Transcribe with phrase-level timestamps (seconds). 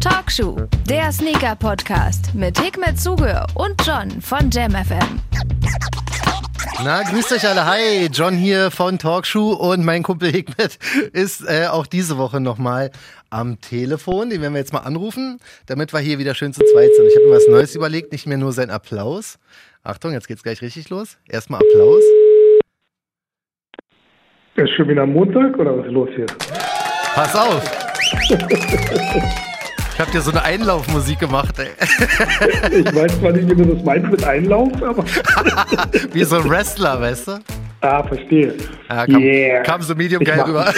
[0.00, 0.56] Talkshow,
[0.88, 5.20] der Sneaker-Podcast mit Hikmet Zuge und John von JamFM.
[6.84, 7.64] Na, grüßt euch alle.
[7.64, 10.78] Hi, John hier von Talkshow und mein Kumpel Hikmet
[11.12, 12.90] ist äh, auch diese Woche nochmal
[13.30, 14.30] am Telefon.
[14.30, 17.06] Den werden wir jetzt mal anrufen, damit wir hier wieder schön zu zweit sind.
[17.08, 19.38] Ich habe mir was Neues überlegt, nicht mehr nur sein Applaus.
[19.82, 21.18] Achtung, jetzt geht's gleich richtig los.
[21.28, 22.02] Erstmal Applaus.
[24.56, 26.26] Ist schon wieder Montag oder was ist los hier?
[27.14, 27.85] Pass auf.
[28.12, 31.68] Ich habe dir so eine Einlaufmusik gemacht, ey.
[32.70, 35.04] Ich weiß zwar nicht, wie du das meinst mit Einlauf, aber.
[36.12, 37.38] Wie so ein Wrestler, weißt du?
[37.80, 38.54] Ah, verstehe.
[38.88, 39.62] Ja, kam, Yeah.
[39.62, 40.72] kam so medium geil rüber.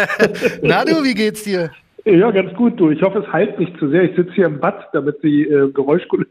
[0.62, 1.70] Na du, wie geht's dir?
[2.04, 2.90] Ja, ganz gut, du.
[2.90, 4.02] Ich hoffe, es heilt nicht zu sehr.
[4.02, 6.30] Ich sitze hier im Bad, damit die äh, Geräuschkulisse.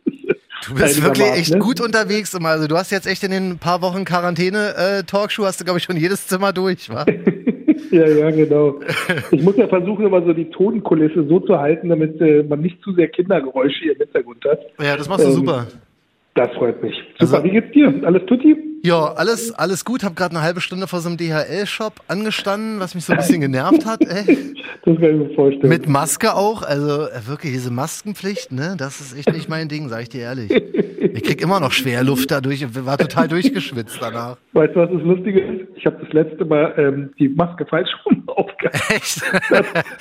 [0.68, 1.60] Du bist wirklich echt ne?
[1.60, 2.34] gut unterwegs.
[2.34, 2.50] immer.
[2.50, 5.98] Also du hast jetzt echt in den paar Wochen Quarantäne-Talkshow, hast du, glaube ich, schon
[5.98, 7.06] jedes Zimmer durch, wa?
[7.92, 8.80] Ja, ja, genau.
[9.32, 12.82] Ich muss ja versuchen, immer so die Tonkulisse so zu halten, damit äh, man nicht
[12.84, 14.60] zu sehr Kindergeräusche hier im Hintergrund hat.
[14.82, 15.68] Ja, das machst du Ähm, super.
[16.34, 16.96] Das freut mich.
[17.20, 17.94] Super, Also- wie geht's dir?
[18.04, 18.56] Alles tutti?
[18.86, 20.04] Ja, alles, alles gut.
[20.04, 23.42] Hab gerade eine halbe Stunde vor so einem DHL-Shop angestanden, was mich so ein bisschen
[23.42, 24.02] genervt hat.
[24.02, 24.54] Ey.
[24.88, 25.70] Das kann ich mir vorstellen.
[25.70, 26.62] Mit Maske auch.
[26.62, 28.76] Also äh, wirklich diese Maskenpflicht, ne?
[28.78, 30.52] Das ist echt nicht mein Ding, sag ich dir ehrlich.
[30.52, 32.62] Ich krieg immer noch schwer Luft dadurch.
[32.62, 34.38] Ich war total durchgeschwitzt danach.
[34.54, 35.62] Weißt du, was das Lustige ist?
[35.76, 38.76] Ich habe das letzte Mal ähm, die Maske falsch rum aufgehabt.
[38.96, 39.24] Echt?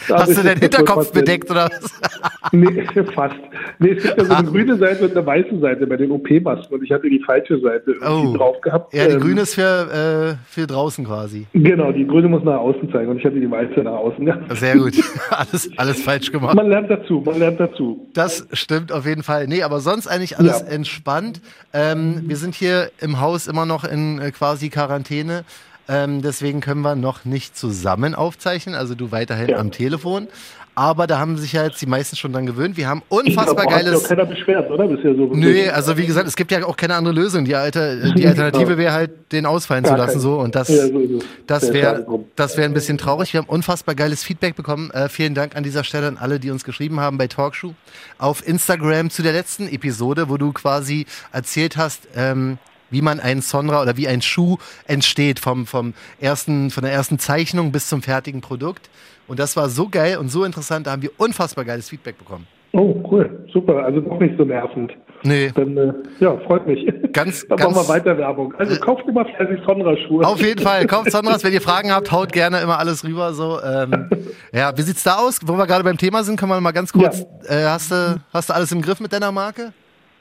[0.09, 2.53] da Hast du deinen jetzt Hinterkopf bedeckt oder was?
[2.53, 3.37] Nee, fast.
[3.79, 6.75] Nee, es gibt ja so eine grüne Seite und eine weiße Seite bei den OP-Masken
[6.75, 8.37] und ich hatte die falsche Seite irgendwie Oh.
[8.37, 8.74] drauf gehabt.
[8.93, 11.47] Ja, die Ähm, grüne ist für, äh, für draußen quasi.
[11.53, 14.57] Genau, die grüne muss nach außen zeigen und ich hatte die weiße nach außen gehabt.
[14.57, 14.95] Sehr gut.
[15.31, 16.55] Alles, alles falsch gemacht.
[16.55, 18.07] Man lernt dazu, man lernt dazu.
[18.15, 19.47] Das stimmt auf jeden Fall.
[19.49, 20.67] Nee, aber sonst eigentlich alles Ja.
[20.67, 21.41] entspannt.
[21.73, 25.45] Ähm, wir sind hier im Haus immer noch in äh, quasi Quarantäne.
[25.89, 28.75] Ähm, deswegen können wir noch nicht zusammen aufzeichnen.
[28.75, 29.59] Also du weiterhin Ja.
[29.59, 30.29] am Telefon.
[30.77, 32.77] Aber da haben sich ja jetzt die meisten schon dran gewöhnt.
[32.77, 34.09] Wir haben unfassbar Aber hat sich auch geiles.
[34.09, 34.89] keiner beschwert, oder?
[34.89, 35.31] Bisher so.
[35.33, 37.45] Nö, also wie gesagt, es gibt ja auch keine andere Lösung.
[37.45, 40.35] Die, Alter, die Alternative wäre halt, den ausfallen zu lassen so.
[40.39, 42.05] Und das, Ja, so das wäre
[42.37, 43.33] das wäre ein bisschen traurig.
[43.33, 44.91] Wir haben unfassbar geiles Feedback bekommen.
[44.91, 47.75] Äh, vielen Dank an dieser Stelle an alle, die uns geschrieben haben bei Talkshow
[48.19, 52.59] auf Instagram zu der letzten Episode, wo du quasi erzählt hast, ähm,
[52.91, 57.19] wie man einen Sonra oder wie ein Schuh entsteht vom, vom ersten, von der ersten
[57.19, 58.89] Zeichnung bis zum fertigen Produkt.
[59.27, 60.87] Und das war so geil und so interessant.
[60.87, 62.47] Da haben wir unfassbar geiles Feedback bekommen.
[62.73, 63.47] Oh, cool.
[63.53, 63.85] Super.
[63.85, 64.93] Also doch nicht so nervend.
[65.23, 65.51] Nee.
[65.55, 66.85] Dann, äh, ja, freut mich.
[67.13, 68.53] Ganz- Dann machen ganz- wir weiter Werbung.
[68.59, 70.27] Also kauft immer fleißig Sonra-Schuhe.
[70.27, 73.33] Auf jeden Fall, kauft Sonras, wenn ihr Fragen habt, haut gerne immer alles rüber.
[73.33, 74.11] So, ähm,
[74.53, 75.41] ja, wie sieht's da aus?
[75.47, 77.23] Wo wir gerade beim Thema sind, können wir mal ganz kurz.
[77.49, 79.73] Äh, hast, du, hast du alles im Griff mit deiner Marke?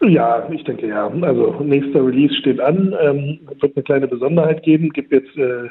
[0.01, 1.07] Ja, ich denke ja.
[1.21, 2.93] Also nächster Release steht an.
[3.01, 4.89] Ähm, es wird eine kleine Besonderheit geben.
[4.91, 5.69] Gibt jetzt äh,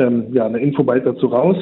[0.00, 1.56] ähm, ja eine Info bald dazu raus.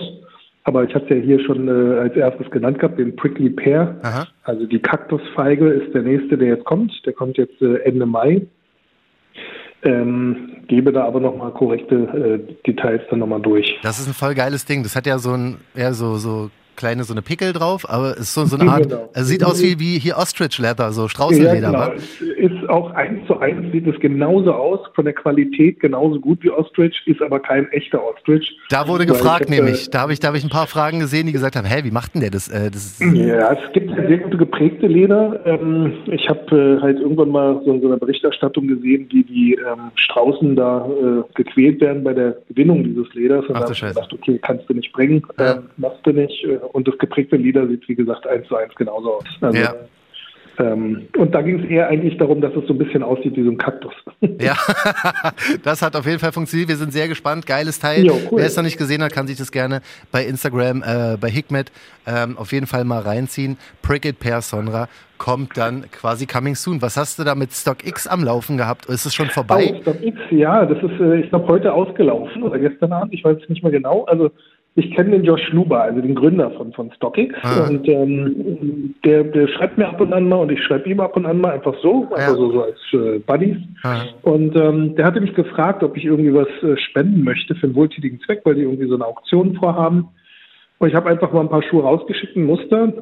[0.64, 3.96] Aber ich hatte ja hier schon äh, als erstes genannt gehabt, den Prickly Pear.
[4.02, 4.28] Aha.
[4.44, 6.92] Also die Kaktusfeige ist der nächste, der jetzt kommt.
[7.04, 8.42] Der kommt jetzt äh, Ende Mai.
[9.84, 13.76] Ähm, gebe da aber nochmal korrekte äh, Details dann nochmal durch.
[13.82, 14.84] Das ist ein voll geiles Ding.
[14.84, 16.50] Das hat ja so ein, ja, so, so
[16.82, 18.88] kleine, so eine Pickel drauf, aber ist so, so eine Art.
[18.88, 19.08] Genau.
[19.14, 21.92] Also sieht aus wie, wie hier Ostrich Leather, so Straußenleder, Ja, genau.
[21.96, 26.42] Es ist auch eins zu eins, sieht es genauso aus, von der Qualität genauso gut
[26.42, 28.58] wie Ostrich, ist aber kein echter Ostrich.
[28.68, 29.90] Da wurde Weil gefragt, hab, nämlich.
[29.90, 31.92] Da habe ich, da hab ich ein paar Fragen gesehen, die gesagt haben: Hä, wie
[31.92, 32.48] macht denn der das?
[32.48, 35.40] Äh, das Ja, es gibt sehr gute geprägte Leder.
[35.46, 39.54] Ähm, ich habe äh, halt irgendwann mal so in so einer Berichterstattung gesehen, wie die
[39.54, 43.46] ähm, Straußen da äh, gequält werden bei der Gewinnung dieses Leders.
[43.46, 45.52] Und Ach da du habe ich gedacht, okay, kannst du nicht bringen, Ja.
[45.54, 46.44] ähm, machst du nicht.
[46.72, 49.24] Und das geprägte Leder sieht, wie gesagt, eins zu eins genauso aus.
[49.40, 49.74] Also, Ja.
[50.58, 53.44] ähm, und da ging es eher eigentlich darum, dass es so ein bisschen aussieht wie
[53.44, 53.92] so ein Kaktus.
[54.40, 54.54] Ja,
[55.64, 56.68] das hat auf jeden Fall funktioniert.
[56.68, 57.44] Wir sind sehr gespannt.
[57.46, 58.04] Geiles Teil.
[58.06, 58.38] Jo, cool.
[58.38, 59.80] Wer es noch nicht gesehen hat, kann sich das gerne
[60.12, 61.72] bei Instagram, äh, bei Hikmet
[62.06, 63.56] ähm, auf jeden Fall mal reinziehen.
[63.82, 64.88] Prickett Per Sonra
[65.18, 66.82] kommt dann quasi coming soon.
[66.82, 68.86] Was hast du da mit StockX am Laufen gehabt?
[68.86, 69.74] Ist es schon vorbei?
[69.76, 73.24] Oh, Stock X, ja, das ist, äh, ich glaube, heute ausgelaufen oder gestern Abend, ich
[73.24, 74.04] weiß es nicht mehr genau.
[74.04, 74.30] Also
[74.74, 77.34] ich kenne den Josh Schluber, also den Gründer von, von StockX.
[77.42, 77.66] Ah.
[77.68, 81.14] Und ähm, der, der schreibt mir ab und an mal und ich schreibe ihm ab
[81.16, 82.34] und an mal einfach so, einfach Ja.
[82.34, 83.58] so, so als äh, Buddies.
[83.82, 84.02] Ah.
[84.22, 87.74] Und ähm, der hatte mich gefragt, ob ich irgendwie was äh, spenden möchte für einen
[87.74, 90.08] wohltätigen Zweck, weil die irgendwie so eine Auktion vorhaben.
[90.78, 92.92] Und ich habe einfach mal ein paar Schuhe rausgeschickt, ein Muster.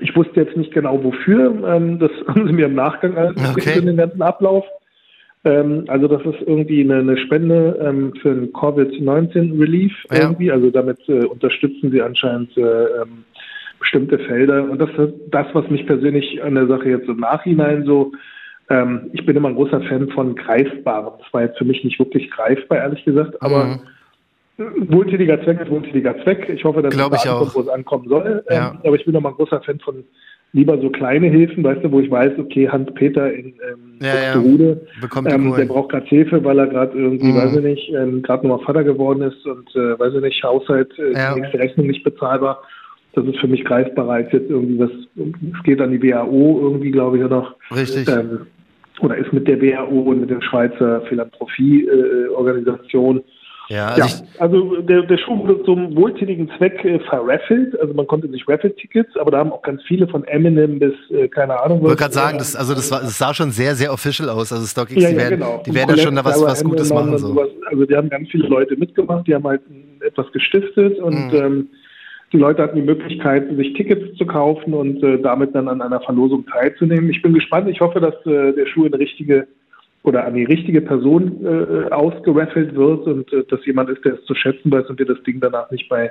[0.00, 1.66] Ich wusste jetzt nicht genau wofür.
[1.66, 3.78] Ähm, das haben sie mir im Nachgang alles Okay.
[3.78, 4.64] in den ganzen Ablauf.
[5.44, 10.20] Ähm, also das ist irgendwie eine, eine Spende ähm, für den Covid-19-Relief Ja.
[10.22, 10.50] irgendwie.
[10.50, 13.24] Also damit äh, unterstützen sie anscheinend äh, ähm,
[13.78, 14.64] bestimmte Felder.
[14.70, 18.12] Und das ist das, was mich persönlich an der Sache jetzt im Nachhinein so,
[18.68, 21.14] ähm, ich bin immer ein großer Fan von Greifbarem.
[21.18, 23.80] Das war jetzt für mich nicht wirklich greifbar, ehrlich gesagt, aber
[24.58, 24.92] Mhm.
[24.92, 26.50] wohltätiger Zweck ist wohltätiger Zweck.
[26.54, 28.44] Ich hoffe, dass Glaub es da ankommt, wo es ankommen soll.
[28.50, 28.72] Ja.
[28.72, 30.04] Ähm, aber ich bin noch mal ein großer Fan von
[30.52, 34.40] lieber so kleine Hilfen, weißt du, wo ich weiß, okay, Hans-Peter in ähm, Ja, ja.
[35.00, 37.36] Bekommt ähm, der braucht gerade Hilfe, weil er gerade irgendwie, Mhm.
[37.36, 40.92] weiß ich nicht, ähm, gerade nochmal Vater geworden ist und, äh, weiß ich nicht, Haushalt,
[40.98, 41.34] äh, Ja.
[41.34, 42.62] die nächste Rechnung nicht bezahlbar.
[43.12, 46.90] Das ist für mich greifbarer als jetzt irgendwie was, es geht an die WHO irgendwie,
[46.92, 47.54] glaube ich, ja noch.
[47.74, 48.08] Richtig.
[48.08, 48.46] Ähm,
[49.00, 53.22] oder ist mit der WHO und mit der Schweizer Philanthropie-Organisation.
[53.70, 57.78] Ja, also ja, also der, der Schuh wurde zum wohltätigen Zweck äh, verraffelt.
[57.80, 61.28] Also man konnte sich Raffle-Tickets, aber da haben auch ganz viele von Eminem bis, äh,
[61.28, 61.78] keine Ahnung.
[61.78, 64.52] Ich wollte gerade sagen, das, also das, war, das sah schon sehr, sehr official aus.
[64.52, 65.62] Also StockX, ja, die ja, werden, genau.
[65.64, 67.16] die werden da schon da was, was Gutes machen.
[67.18, 67.28] So.
[67.28, 67.48] sowas.
[67.66, 69.62] Also die haben ganz viele Leute mitgemacht, die haben halt
[70.04, 71.34] etwas gestiftet und Mhm.
[71.34, 71.68] ähm,
[72.32, 76.00] die Leute hatten die Möglichkeit, sich Tickets zu kaufen und äh, damit dann an einer
[76.00, 77.10] Verlosung teilzunehmen.
[77.10, 77.68] Ich bin gespannt.
[77.68, 79.46] Ich hoffe, dass äh, der Schuh in eine richtige
[80.02, 84.24] oder an die richtige Person äh, ausgeraffelt wird und äh, dass jemand ist, der es
[84.24, 86.10] zu schätzen weiß und wir das Ding danach nicht bei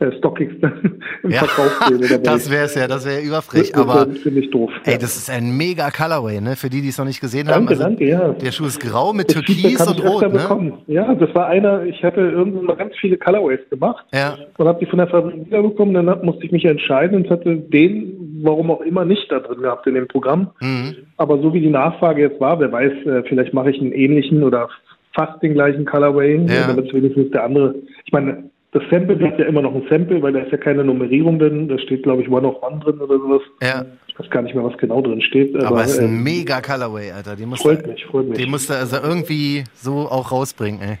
[0.00, 2.20] äh, StockX dann im Ja, Verkauf sehen.
[2.24, 3.70] das wäre es ja, das wäre überfrech.
[3.72, 4.70] das Aber ziemlich doof.
[4.84, 6.56] ey, das ist ein mega Colorway, ne?
[6.56, 7.66] Für die, die es noch nicht gesehen haben.
[7.66, 8.28] danke, Also, danke, ja.
[8.32, 10.28] Der Schuh ist grau mit Das Türkis und ich Rot, ne?
[10.30, 10.72] bekommen.
[10.86, 14.36] Ja, das war einer, ich hatte irgendwann mal ganz viele Colorways gemacht Ja.
[14.58, 15.94] und habe die von der Fabrik wiederbekommen.
[15.94, 19.86] Dann musste ich mich entscheiden und hatte den, warum auch immer, nicht da drin gehabt
[19.86, 20.50] in dem Programm.
[20.60, 20.96] Mhm.
[21.18, 24.42] Aber so wie die Nachfrage jetzt war, wer weiß, äh, vielleicht mache ich einen ähnlichen
[24.42, 24.68] oder
[25.14, 26.68] fast den gleichen Colorway, Ja.
[26.68, 27.74] damit wenigstens der andere.
[28.06, 30.84] Ich meine, das Sample bleibt ja immer noch ein Sample, weil da ist ja keine
[30.84, 31.68] Nummerierung drin.
[31.68, 33.42] Da steht, glaube ich, One of One drin oder sowas.
[33.62, 33.84] Ja.
[34.06, 35.56] Ich weiß gar nicht mehr, was genau drin steht.
[35.56, 37.34] Aber, Aber es ist ein ähm, mega Colorway, Alter.
[37.36, 38.38] Den musst freut du, mich, freut mich.
[38.38, 40.98] den musst du also irgendwie so auch rausbringen, ey.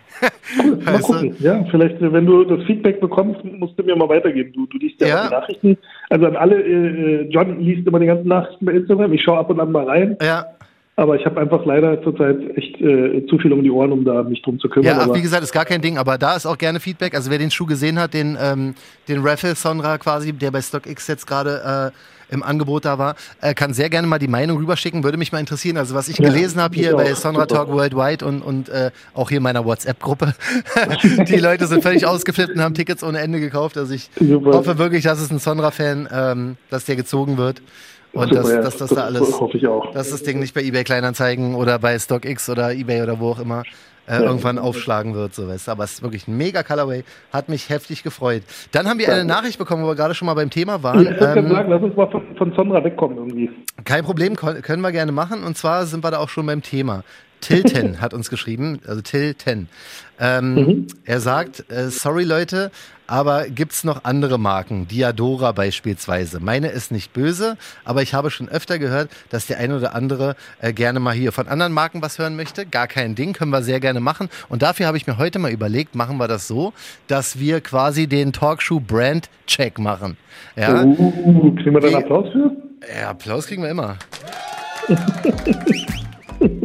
[0.84, 1.12] Mal Weißt du?
[1.12, 1.36] gucken.
[1.38, 4.52] Ja, vielleicht, äh, wenn du das Feedback bekommst, musst du mir mal weitergeben.
[4.52, 5.24] Du, du liest ja, Ja.
[5.28, 5.78] die Nachrichten.
[6.08, 6.70] Also an alle, äh,
[7.22, 9.12] äh, John liest immer die ganzen Nachrichten bei Instagram.
[9.12, 10.16] Ich schaue ab und an mal rein.
[10.22, 10.46] Ja.
[11.00, 14.22] Aber ich habe einfach leider zurzeit echt äh, zu viel um die Ohren, um da
[14.22, 14.86] mich drum zu kümmern.
[14.86, 17.14] Ja, ach, aber wie gesagt, ist gar kein Ding, aber da ist auch gerne Feedback.
[17.14, 18.74] Also wer den Schuh gesehen hat, den, ähm,
[19.08, 21.92] den Raffle Sonra quasi, der bei StockX jetzt gerade
[22.30, 25.32] äh, im Angebot da war, äh, kann sehr gerne mal die Meinung rüberschicken, würde mich
[25.32, 25.78] mal interessieren.
[25.78, 27.14] Also was ich Ja, gelesen habe hier bei.
[27.14, 27.46] Sonra.
[27.46, 30.34] Talk Worldwide und, und äh, auch hier in meiner WhatsApp-Gruppe,
[31.28, 33.78] die Leute sind völlig ausgeflippt und haben Tickets ohne Ende gekauft.
[33.78, 34.52] Also ich Super.
[34.52, 37.62] hoffe wirklich, dass es ein Sonra-Fan, ähm, dass der gezogen wird.
[38.12, 39.92] Und Super, dass, ja, dass das da alles, hoffe ich auch.
[39.92, 43.38] dass das Ding nicht bei eBay Kleinanzeigen oder bei StockX oder eBay oder wo auch
[43.38, 43.62] immer
[44.08, 45.68] äh, irgendwann aufschlagen wird, so weißt.
[45.68, 48.42] Aber es ist wirklich ein mega Colorway, hat mich heftig gefreut.
[48.72, 51.02] Dann haben wir eine Nachricht bekommen, wo wir gerade schon mal beim Thema waren.
[51.02, 53.50] ich würde gerne Ähm, sagen, lass uns mal von, von Sonra wegkommen irgendwie.
[53.84, 55.44] kein Problem, können wir gerne machen.
[55.44, 57.04] Und zwar sind wir da auch schon beim Thema.
[57.40, 59.68] Tilten hat uns geschrieben, also Tilten.
[60.18, 60.86] Ähm, Mhm.
[61.04, 62.70] Er sagt, äh, sorry Leute,
[63.06, 64.86] aber gibt's noch andere Marken?
[64.86, 66.38] Diadora beispielsweise.
[66.38, 70.36] Meine ist nicht böse, aber ich habe schon öfter gehört, dass der eine oder andere
[70.60, 72.66] äh, gerne mal hier von anderen Marken was hören möchte.
[72.66, 74.28] Gar kein Ding, können wir sehr gerne machen.
[74.48, 76.72] Und dafür habe ich mir heute mal überlegt, machen wir das so,
[77.08, 80.16] dass wir quasi den Talkshow Brand Check machen.
[80.54, 82.52] Ja, Uh, kriegen wir da Wie- einen Applaus für?
[83.00, 83.96] ja, Applaus kriegen wir immer.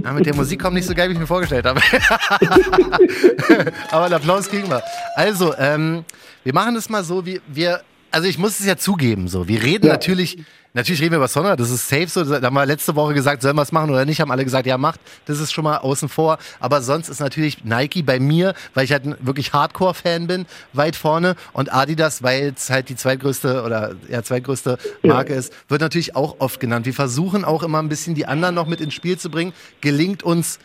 [0.04, 1.82] Ja, mit der Musik kommt nicht so geil, wie ich mir vorgestellt habe.
[3.92, 4.82] Aber einen Applaus kriegen wir.
[5.16, 6.06] Also, ähm,
[6.44, 7.82] wir machen es mal so, wie wir.
[8.16, 9.50] Also ich muss es ja zugeben, so.
[9.50, 9.92] Wir reden Ja.
[9.92, 10.38] natürlich,
[10.74, 12.24] natürlich reden wir über Sonra, das ist safe so.
[12.24, 14.66] Da haben wir letzte Woche gesagt, sollen wir es machen oder nicht, haben alle gesagt,
[14.66, 15.02] ja, macht.
[15.26, 16.38] Das ist schon mal außen vor.
[16.62, 21.36] Aber sonst ist natürlich Nike bei mir, weil ich halt wirklich Hardcore-Fan bin, weit vorne.
[21.52, 26.38] Und Adidas, weil es halt die zweitgrößte oder ja, zweitgrößte Marke ist, wird natürlich auch
[26.40, 26.86] oft genannt.
[26.86, 29.52] Wir versuchen auch immer ein bisschen die anderen noch mit ins Spiel zu bringen.
[29.82, 30.58] Gelingt uns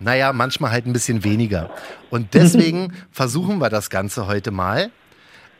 [0.00, 1.70] naja, manchmal halt ein bisschen weniger.
[2.10, 4.90] Und deswegen versuchen wir das Ganze heute mal,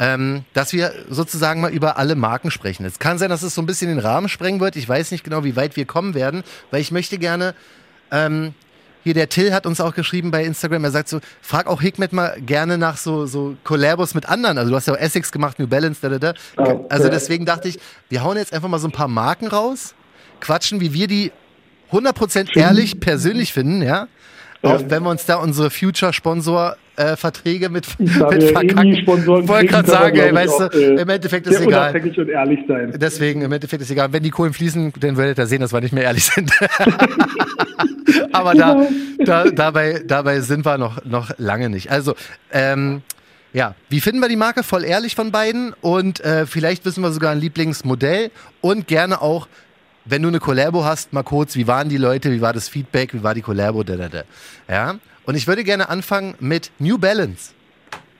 [0.00, 2.86] ähm, dass wir sozusagen mal über alle Marken sprechen.
[2.86, 4.74] Es kann sein, dass es so ein bisschen den Rahmen sprengen wird.
[4.74, 7.54] Ich weiß nicht genau, wie weit wir kommen werden, weil ich möchte gerne.
[8.10, 8.54] Ähm,
[9.02, 12.12] hier der Till hat uns auch geschrieben bei Instagram, er sagt so, frag auch Hikmet
[12.12, 14.58] mal gerne nach so, so Collabos mit anderen.
[14.58, 16.34] Also du hast ja auch Essex gemacht, New Balance, da, da, da.
[16.56, 17.10] Ah, Also ja.
[17.10, 17.78] deswegen dachte ich,
[18.10, 19.94] wir hauen jetzt einfach mal so ein paar Marken raus,
[20.40, 21.32] quatschen, wie wir die
[21.92, 24.06] 100% ehrlich persönlich finden, ja.
[24.62, 25.70] Auch wenn wir uns da unsere
[27.00, 27.86] Future-Sponsor-Verträge mit,
[28.18, 31.46] Da mit nie Sponsoren Wollte gerade sagen, ey, ich, weißt auch, du, äh, im Endeffekt
[31.46, 31.94] ist egal.
[31.94, 32.92] und ehrlich sein.
[32.96, 34.12] Deswegen, im Endeffekt ist egal.
[34.12, 36.52] Wenn die Kohlen fließen, dann werdet ihr sehen, dass wir nicht mehr ehrlich sind.
[38.32, 38.86] Aber da,
[39.24, 41.90] da, dabei, dabei sind wir noch, noch lange nicht.
[41.90, 42.14] Also,
[42.52, 43.02] ähm,
[43.52, 44.62] ja, wie finden wir die Marke?
[44.62, 45.74] Voll ehrlich von beiden.
[45.80, 48.30] Und äh, vielleicht wissen wir sogar ein Lieblingsmodell.
[48.60, 49.48] Und gerne auch,
[50.04, 53.14] wenn du eine Collabo hast, mal kurz, wie waren die Leute, wie war das Feedback,
[53.14, 54.22] wie war die Collabo, da, da, da.
[54.68, 54.96] Ja.
[55.24, 57.52] Und ich würde gerne anfangen mit New Balance.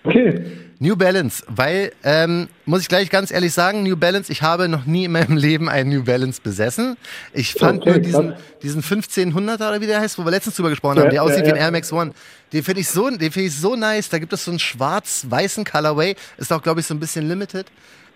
[0.04, 0.40] Okay.
[0.82, 4.86] New Balance, weil, ähm, muss ich gleich ganz ehrlich sagen, New Balance, ich habe noch
[4.86, 6.96] nie in meinem Leben einen New Balance besessen.
[7.34, 10.70] Ich fand Okay, nur diesen, diesen 1500er oder wie der heißt, wo wir letztens drüber
[10.70, 11.64] gesprochen Ja, haben, der aussieht ja, wie ein.
[11.64, 12.12] Air Max One.
[12.54, 14.08] Den finde ich so, den finde ich so nice.
[14.08, 16.14] Da gibt es so einen schwarz-weißen Colorway.
[16.38, 17.66] Ist auch, glaube ich, so ein bisschen limited.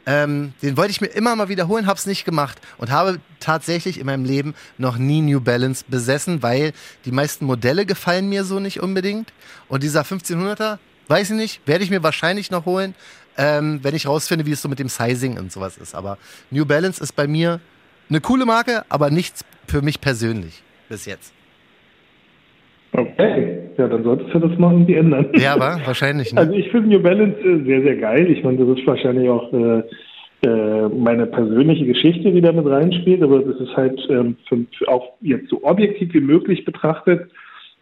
[0.07, 3.99] Ähm, den wollte ich mir immer mal wiederholen, habe es nicht gemacht und habe tatsächlich
[3.99, 6.73] in meinem Leben noch nie New Balance besessen, weil
[7.05, 9.33] die meisten Modelle gefallen mir so nicht unbedingt.
[9.69, 12.95] Und dieser 1500er, weiß ich nicht, werde ich mir wahrscheinlich noch holen,
[13.37, 15.95] ähm, wenn ich rausfinde, wie es so mit dem Sizing und sowas ist.
[15.95, 16.19] Aber
[16.51, 17.61] New Balance ist bei mir
[18.11, 21.33] eine coole Marke, aber nichts für mich persönlich bis jetzt.
[22.97, 25.27] Okay, ja, dann solltest du das mal irgendwie ändern.
[25.35, 26.33] Ja, aber wahrscheinlich.
[26.33, 26.41] Ne?
[26.41, 28.31] Also ich finde New Balance äh, sehr, sehr geil.
[28.31, 29.83] Ich meine, das ist wahrscheinlich auch äh,
[30.47, 34.89] äh, meine persönliche Geschichte, die da mit reinspielt, aber das ist halt ähm, für, für
[34.89, 37.31] auch jetzt so objektiv wie möglich betrachtet.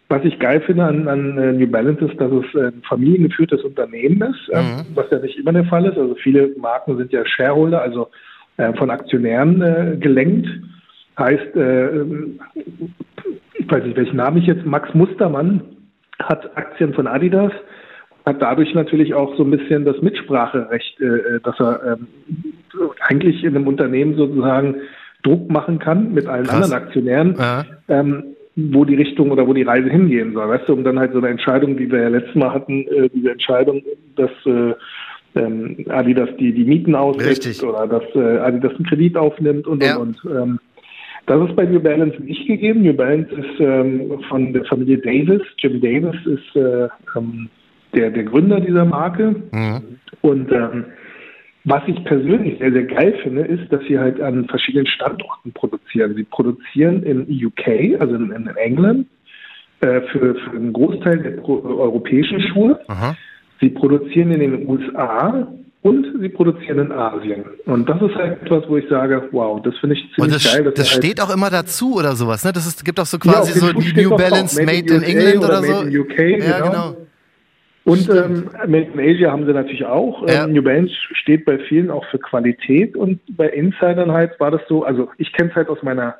[0.08, 4.22] Was ich geil finde an, an äh, New Balance ist, dass es ein familiengeführtes Unternehmen
[4.22, 4.86] ist, ähm, Mhm.
[4.94, 5.98] was ja nicht immer der Fall ist.
[5.98, 8.08] Also viele Marken sind ja Shareholder, also
[8.56, 10.48] äh, von Aktionären äh, gelenkt.
[11.18, 12.40] Heißt, äh, ähm,
[13.64, 15.62] ich weiß nicht, welchen Namen ich jetzt, Max Mustermann
[16.22, 17.52] hat Aktien von Adidas,
[18.26, 22.06] hat dadurch natürlich auch so ein bisschen das Mitspracherecht, äh, dass er ähm,
[23.00, 24.76] eigentlich in einem Unternehmen sozusagen
[25.22, 26.54] Druck machen kann mit allen Krass.
[26.64, 27.64] anderen Aktionären, Ja.
[27.88, 30.48] ähm, wo die Richtung oder wo die Reise hingehen soll.
[30.48, 33.08] Weißt du, um dann halt so eine Entscheidung, die wir ja letztes Mal hatten, äh,
[33.08, 33.82] diese Entscheidung,
[34.16, 34.74] dass äh,
[35.34, 39.96] ähm, Adidas die, die Mieten aussetzt oder dass äh, Adidas einen Kredit aufnimmt und Ja.
[39.96, 40.30] und und.
[40.36, 40.58] Ähm,
[41.26, 42.82] das ist bei New Balance nicht gegeben.
[42.82, 45.42] New Balance ist ähm, von der Familie Davis.
[45.58, 47.48] Jim Davis ist äh, ähm,
[47.94, 49.42] der, der Gründer dieser Marke.
[49.52, 49.98] Mhm.
[50.22, 50.84] Und ähm,
[51.64, 56.14] was ich persönlich sehr, sehr geil finde, ist, dass sie halt an verschiedenen Standorten produzieren.
[56.16, 59.06] Sie produzieren in UK, also in, in England,
[59.80, 62.80] äh, für, für einen Großteil der pro, europäischen Schuhe.
[62.88, 63.16] Aha.
[63.60, 65.46] Sie produzieren in den USA
[65.82, 67.44] und sie produzieren in Asien.
[67.66, 70.64] Und das ist halt etwas, wo ich sage, wow, das finde ich ziemlich das, geil.
[70.64, 72.52] das sie halt steht auch immer dazu oder sowas, ne?
[72.52, 75.02] Das ist, gibt auch so Ja, quasi dem so die New Balance Made Made in
[75.02, 75.72] England oder oder so.
[75.72, 76.70] Made in UK, ja, genau.
[76.70, 76.96] genau.
[77.84, 80.26] Und ähm, Made in Asia haben sie natürlich auch.
[80.28, 80.44] Ja.
[80.44, 84.60] Ähm, New Balance steht bei vielen auch für Qualität und bei Insidern halt war das
[84.68, 86.14] so, also ich kenne es halt aus meiner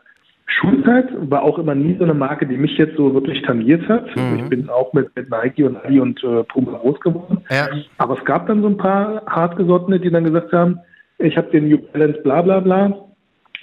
[0.53, 4.15] Schulzeit, war auch immer nie so eine Marke, die mich jetzt so wirklich tangiert hat.
[4.17, 4.37] Mhm.
[4.37, 7.39] Ich bin auch mit, mit Nike und Adi und äh, Puma groß geworden.
[7.51, 7.69] Ja.
[7.99, 10.81] Aber es gab dann so ein paar hartgesottene, die dann gesagt haben,
[11.19, 12.95] ich habe den New Balance bla bla bla,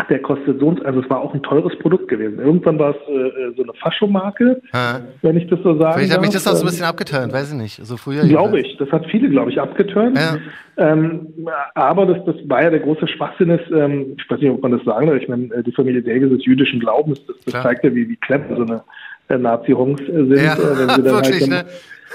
[0.10, 2.40] der kostet so und also es war auch ein teures Produkt gewesen.
[2.40, 5.02] Irgendwann war es äh, äh, so eine Faschomarke, Ja.
[5.22, 7.34] wenn ich das so sagen Vielleicht hat mich das auch so ein Ähm, bisschen abgeturnt,
[7.34, 7.86] weiß ich nicht.
[7.86, 8.24] So früher.
[8.24, 8.78] Glaube ich.
[8.78, 10.18] Das hat viele, glaube ich, abgeturnt.
[10.18, 10.38] Ja.
[10.78, 11.28] Ähm,
[11.76, 14.72] aber das, das war ja der große Schwachsinn ist, ähm, ich weiß nicht, ob man
[14.72, 17.84] das sagen darf, ich meine, äh, die Familie Davis ist jüdischen Glaubens, das, das zeigt
[17.84, 18.82] ja, wie, wie clever so eine
[19.28, 21.66] äh, Nazi-Honks äh, sind, Ja, äh, wenn sie dann wirklich, halt ne?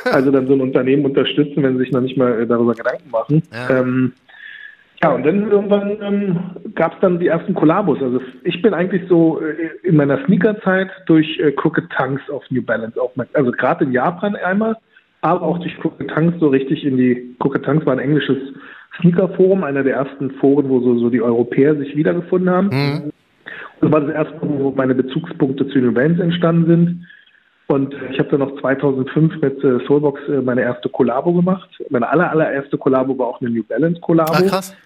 [0.04, 3.10] dann, also dann so ein Unternehmen unterstützen, wenn sie sich noch nicht mal darüber Gedanken
[3.10, 3.42] machen.
[3.52, 3.78] Ja.
[3.80, 4.12] Ähm,
[5.04, 6.40] ja, und dann irgendwann ähm,
[6.74, 8.00] gab es dann die ersten Kollabos.
[8.00, 12.62] Also ich bin eigentlich so äh, in meiner Sneakerzeit durch äh, Crooked Tanks auf New
[12.62, 13.36] Balance aufmerksam.
[13.36, 14.76] Also gerade in Japan einmal,
[15.20, 17.36] aber auch durch Crooked Tanks so richtig in die.
[17.38, 18.38] Crooked Tanks war ein englisches
[19.00, 22.68] Sneakerforum, einer der ersten Foren, wo so, so die Europäer sich wiedergefunden haben.
[22.68, 23.12] Mhm.
[23.82, 27.06] Das war das erste, wo meine Bezugspunkte zu New Balance entstanden sind.
[27.66, 31.68] Und äh, ich habe dann noch 2005 mit äh, Soulbox äh, meine erste Kollabo gemacht.
[31.90, 34.76] Meine aller, allererste Kollabo war auch eine New Balance Kollabo Ah, krass.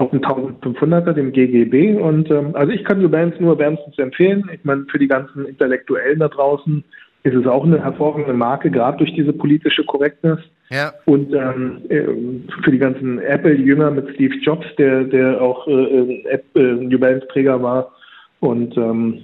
[0.00, 1.94] Auf dem 1500er, dem GGB.
[1.94, 4.48] Und ähm, also ich kann New Balance nur wärmstens empfehlen.
[4.52, 6.82] Ich meine, für die ganzen Intellektuellen da draußen
[7.22, 10.38] ist es auch eine hervorragende Marke, gerade durch diese politische Korrektness.
[10.70, 10.92] Ja.
[11.04, 12.04] Und ähm, äh,
[12.64, 16.98] für die ganzen Apple-Jünger mit Steve Jobs, der, der auch äh, äh, App, äh, New
[16.98, 17.92] Balance-Träger war.
[18.40, 19.18] Und ähm,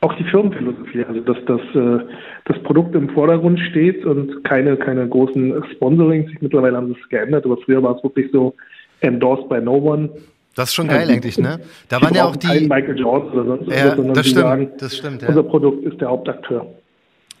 [0.00, 2.04] auch die Firmenphilosophie, also dass das, äh,
[2.46, 6.30] das Produkt im Vordergrund steht und keine, keine großen Sponsorings.
[6.40, 8.54] Mittlerweile haben sie es geändert, aber früher war es wirklich so
[9.02, 10.10] endorsed by no one.
[10.54, 11.60] Das ist schon geil Also, eigentlich, ne?
[11.88, 12.68] Da Sie waren ja auch die.
[12.68, 15.28] Michael Jordan oder sonst Ja, sondern das stimmt, sagen, das stimmt, ja.
[15.28, 16.66] unser Produkt ist der Hauptakteur.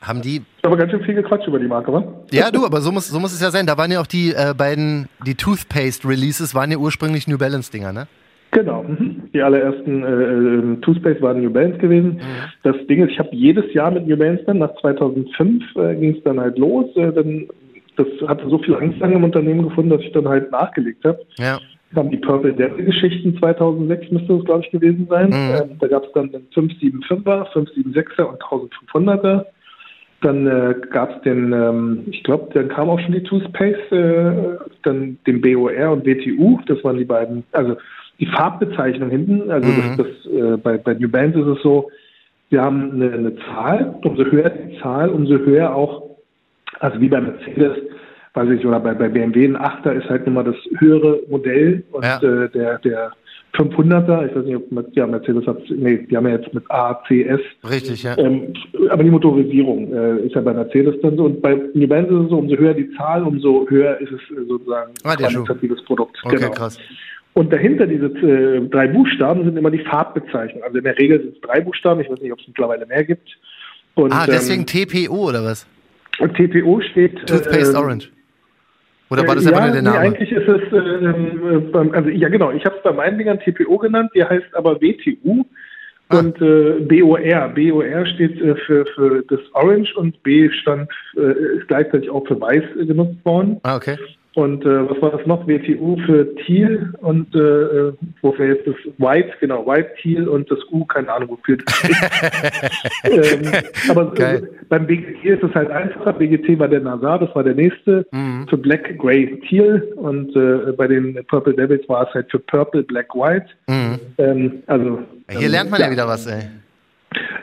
[0.00, 0.42] Haben die.
[0.62, 2.02] Aber ganz schön viel gequatscht über die Marke, wa?
[2.32, 3.66] Ja, du, aber so muss, so muss es ja sein.
[3.66, 8.08] Da waren ja auch die äh, beiden, die Toothpaste-Releases waren ja ursprünglich New Balance-Dinger, ne?
[8.52, 8.82] Genau.
[8.82, 9.30] mhm.
[9.32, 12.14] Die allerersten äh, äh, Toothpaste waren New Balance gewesen.
[12.14, 12.20] Mhm.
[12.64, 16.16] Das Ding ist, ich habe jedes Jahr mit New Balance dann, nach 2005 äh, ging
[16.16, 16.86] es dann halt los.
[16.96, 17.48] Äh, dann,
[17.96, 21.20] das hatte so viel Anklang im Unternehmen gefunden, dass ich dann halt nachgelegt habe.
[21.38, 21.58] Ja.
[21.94, 25.28] Dann die Purple Devil Geschichten 2006 müsste es, glaube ich, gewesen sein.
[25.28, 25.54] Mhm.
[25.54, 29.44] Ähm, da gab es dann den 575er, 576er und 1500er.
[30.22, 34.70] Dann äh, gab es den, ähm, ich glaube, dann kam auch schon die Toothpaste, äh,
[34.84, 36.60] dann den BOR und WTU.
[36.66, 37.76] Das waren die beiden, also
[38.20, 39.50] die Farbbezeichnung hinten.
[39.50, 39.96] Also Mhm.
[39.96, 41.90] das, das, äh, bei, bei New Balance ist es so,
[42.50, 46.11] wir haben eine, eine Zahl, umso höher die Zahl, umso höher auch,
[46.82, 47.78] also wie bei Mercedes,
[48.34, 52.04] weiß ich, oder bei, bei BMW ein 8er ist halt immer das höhere Modell und
[52.04, 52.16] Ja.
[52.18, 53.12] äh, der, der
[53.54, 56.64] 500er, ich weiß nicht, ob mit, ja, Mercedes hat, nee, die haben ja jetzt mit
[56.70, 58.16] A, C, S, Richtig, ja.
[58.16, 58.54] ähm,
[58.88, 61.24] aber die Motorisierung äh, ist ja bei Mercedes dann so.
[61.26, 64.20] Und bei New Balance ist es so, umso höher die Zahl, umso höher ist es
[64.36, 65.44] äh, sozusagen Ah, Schuh.
[65.44, 66.18] qualitatives Produkt.
[66.24, 66.50] Okay, genau.
[66.52, 66.78] krass.
[67.34, 70.64] Und dahinter diese äh, drei Buchstaben sind immer die Farbbezeichnungen.
[70.64, 72.00] Also in der Regel sind es drei Buchstaben.
[72.00, 73.28] Ich weiß nicht, ob es mittlerweile mehr gibt.
[73.94, 75.66] Und, Ah, deswegen ähm, TPO oder was?
[76.22, 77.18] Und TPO steht.
[77.26, 78.08] Toothpaste ähm, Orange.
[79.10, 80.00] Oder war das äh, einfach ja, nur der nee, Name?
[80.00, 83.40] eigentlich ist es, äh, ähm, äh, also ja genau, ich habe es bei meinen Dingern
[83.40, 85.44] TPO genannt, die heißt aber WTU
[86.12, 86.18] Ah.
[86.18, 87.48] und äh, BOR.
[87.54, 92.40] BOR steht äh, für, für das Orange und B stand, äh, ist gleichzeitig auch für
[92.40, 93.58] Weiß äh, genutzt worden.
[93.62, 93.96] Ah, okay.
[94.34, 95.46] Und äh, was war das noch?
[95.46, 100.86] WTU für Teal und äh, wofür jetzt das White, genau, White, Teal und das U,
[100.86, 101.58] keine Ahnung wofür
[103.04, 103.52] ähm,
[103.90, 106.14] aber äh, beim BGT ist es halt einfacher.
[106.14, 108.06] BGT war der Nazar, das war der nächste.
[108.10, 108.46] Mhm.
[108.48, 112.82] Für Black, Grey, Teal und äh, bei den Purple Devils war es halt für Purple,
[112.84, 113.46] Black, White.
[113.66, 114.00] Mhm.
[114.16, 116.44] Ähm, also Hier ähm, lernt man ja wieder was, ey.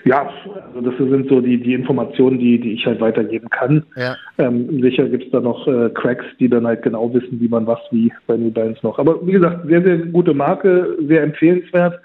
[0.06, 0.30] Ja,
[0.76, 3.84] also das sind so die, die Informationen, die, die ich halt weitergeben kann.
[3.96, 4.16] Ja.
[4.38, 7.68] Ähm, sicher gibt es da noch äh, Cracks, die dann halt genau wissen, wie man
[7.68, 9.00] was wie bei New Balance noch.
[9.00, 12.00] Aber wie gesagt, sehr, sehr gute Marke, sehr empfehlenswert,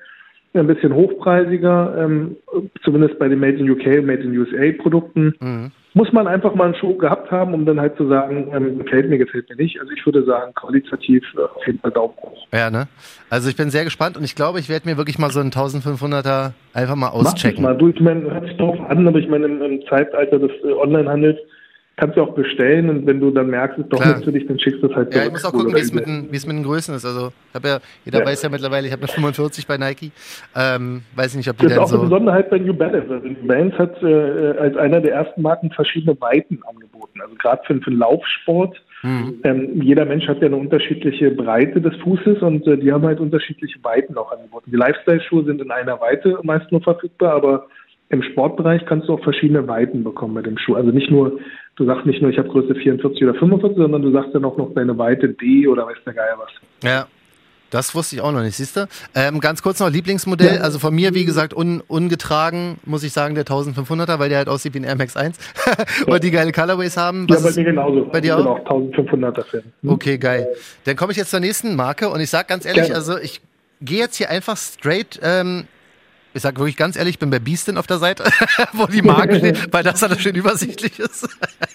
[0.60, 2.36] ein bisschen hochpreisiger, ähm,
[2.84, 5.34] zumindest bei den Made in UK, Made in USA Produkten.
[5.40, 5.72] Mhm.
[5.96, 9.08] Muss man einfach mal einen Schuh gehabt haben, um dann halt zu sagen, ähm, gefällt
[9.08, 9.78] mir, gefällt mir nicht.
[9.80, 12.46] Also ich würde sagen, qualitativ äh, auf jeden Fall Daumen hoch.
[12.52, 12.88] Ja, ne?
[13.30, 15.50] Also ich bin sehr gespannt und ich glaube, ich werde mir wirklich mal so einen
[15.50, 17.62] 1500er einfach mal Mach auschecken.
[17.62, 17.76] mal.
[17.76, 20.72] Du, ich meine, hört sich drauf an, aber ich meine, im, im Zeitalter des äh,
[20.72, 21.38] Onlinehandels
[21.96, 24.10] kannst du auch bestellen und wenn du dann merkst, es ist doch Klar.
[24.14, 25.26] nichts für dich, dann schickst du es halt Ja, zurück.
[25.26, 27.04] ich muss auch gucken, wie es mit, den, wie es mit den Größen ist.
[27.04, 28.26] Also, ich habe ja, jeder Ja.
[28.26, 30.10] weiß ja mittlerweile, ich habe eine 45 bei Nike.
[30.56, 32.02] Ähm, weiß ich nicht, ob die Das ist auch eine so.
[32.02, 33.12] Besonderheit bei New Balance.
[33.12, 37.20] Also New Balance hat äh, als einer der ersten Marken verschiedene Weiten angeboten.
[37.20, 38.76] Also gerade für, für den Laufsport.
[39.02, 39.34] Mhm.
[39.44, 43.20] Ähm, jeder Mensch hat ja eine unterschiedliche Breite des Fußes und äh, die haben halt
[43.20, 44.70] unterschiedliche Weiten auch angeboten.
[44.70, 47.66] Die Lifestyle-Schuhe sind in einer Weite meist nur verfügbar, aber
[48.14, 50.74] im Sportbereich kannst du auch verschiedene Weiten bekommen bei dem Schuh.
[50.76, 51.38] Also nicht nur,
[51.76, 54.56] du sagst nicht nur, ich habe Größe 44 oder 45, sondern du sagst dann auch
[54.56, 56.50] noch deine Weite D oder weiß der Geier was.
[56.82, 57.06] Ja.
[57.70, 58.86] Das wusste ich auch noch nicht, siehst du?
[59.16, 60.60] Ähm, ganz kurz noch Lieblingsmodell, Ja.
[60.60, 64.48] also von mir, wie gesagt, un, ungetragen, muss ich sagen, der 1500er, weil der halt
[64.48, 65.36] aussieht wie ein Air Max 1
[66.06, 67.26] und die geile Colorways haben.
[67.28, 68.04] Ja, Was bei ist- mir genauso.
[68.04, 68.46] bei dir auch?
[68.46, 69.62] auch 1500er Fan.
[69.84, 70.46] Okay, geil.
[70.84, 72.94] Dann komme ich jetzt zur nächsten Marke und ich sag ganz ehrlich, Gerne.
[72.96, 73.40] also ich
[73.80, 75.64] gehe jetzt hier einfach straight, ähm,
[76.34, 78.24] ich sag wirklich ganz ehrlich, ich bin bei Beastin auf der Seite,
[78.72, 81.28] wo die Marke steht, weil das alles schön übersichtlich ist.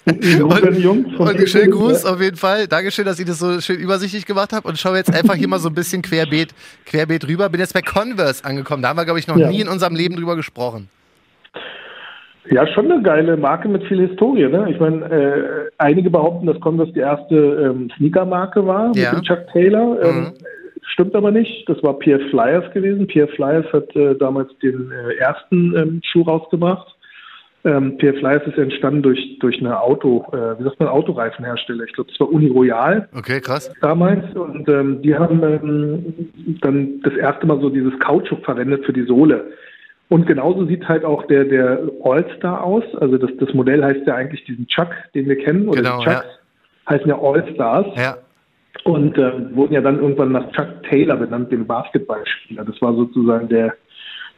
[0.06, 1.70] Die Jungs Und schönen.
[1.70, 2.66] Gruß auf jeden Fall.
[2.68, 5.58] Dankeschön, dass ihr das so schön übersichtlich gemacht habt und schaue jetzt einfach hier mal
[5.58, 6.50] so ein bisschen querbeet,
[6.86, 7.48] querbeet rüber.
[7.48, 8.82] Bin jetzt bei Converse angekommen.
[8.82, 9.48] Da haben wir, glaube ich, noch Ja.
[9.48, 10.88] nie in unserem Leben drüber gesprochen.
[12.50, 14.48] Ja, schon eine geile Marke mit viel Historie.
[14.48, 14.68] Ne?
[14.70, 19.12] Ich meine, äh, einige behaupten, dass Converse die erste ähm, Sneaker-Marke war Ja.
[19.14, 19.98] mit Chuck Taylor.
[20.02, 20.32] Ähm, Mhm.
[20.92, 21.68] Stimmt aber nicht.
[21.68, 23.06] Das war Pierre Flyers gewesen.
[23.06, 26.96] Pierre Flyers hat äh, damals den äh, ersten ähm, Schuh rausgebracht.
[27.62, 31.84] Ähm, Pierre Flyers ist entstanden durch, durch eine Auto, äh, wie sagt man, Autoreifenhersteller.
[31.84, 33.70] Ich glaube, das war Uni Royal Okay, krass.
[33.82, 38.94] damals und ähm, die haben ähm, dann das erste Mal so dieses Kautschuk verwendet für
[38.94, 39.52] die Sohle.
[40.08, 42.82] Und genauso sieht halt auch der, der All-Star aus.
[42.98, 46.06] Also das, das Modell heißt ja eigentlich diesen Chuck, den wir kennen, oder Genau, die
[46.06, 46.24] Chucks
[46.88, 48.16] heißen ja All-Stars Ja.
[48.84, 52.64] Und ähm, wurden ja dann irgendwann nach Chuck Taylor benannt, dem Basketballspieler.
[52.64, 53.74] Das war sozusagen der,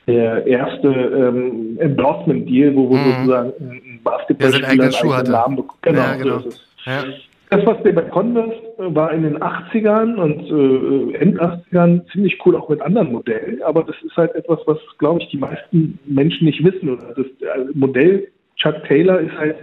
[0.06, 3.12] der erste ähm, Endorsement-Deal, wo, wo Mhm.
[3.12, 5.30] sozusagen ein Basketballspieler seinen eigenen Schuh einen.
[5.30, 5.82] Namen bekommt.
[5.82, 6.38] Genau, Ja, genau.
[6.38, 6.84] so ist es.
[6.86, 7.04] Ja.
[7.50, 12.38] Das, was der bei Converse äh, war in den 80ern und äh, End 80ern ziemlich
[12.46, 15.98] cool auch mit anderen Modellen, aber das ist halt etwas, was, glaube ich, die meisten
[16.06, 16.88] Menschen nicht wissen.
[16.88, 19.56] Oder das äh, Modell Chuck Taylor ist halt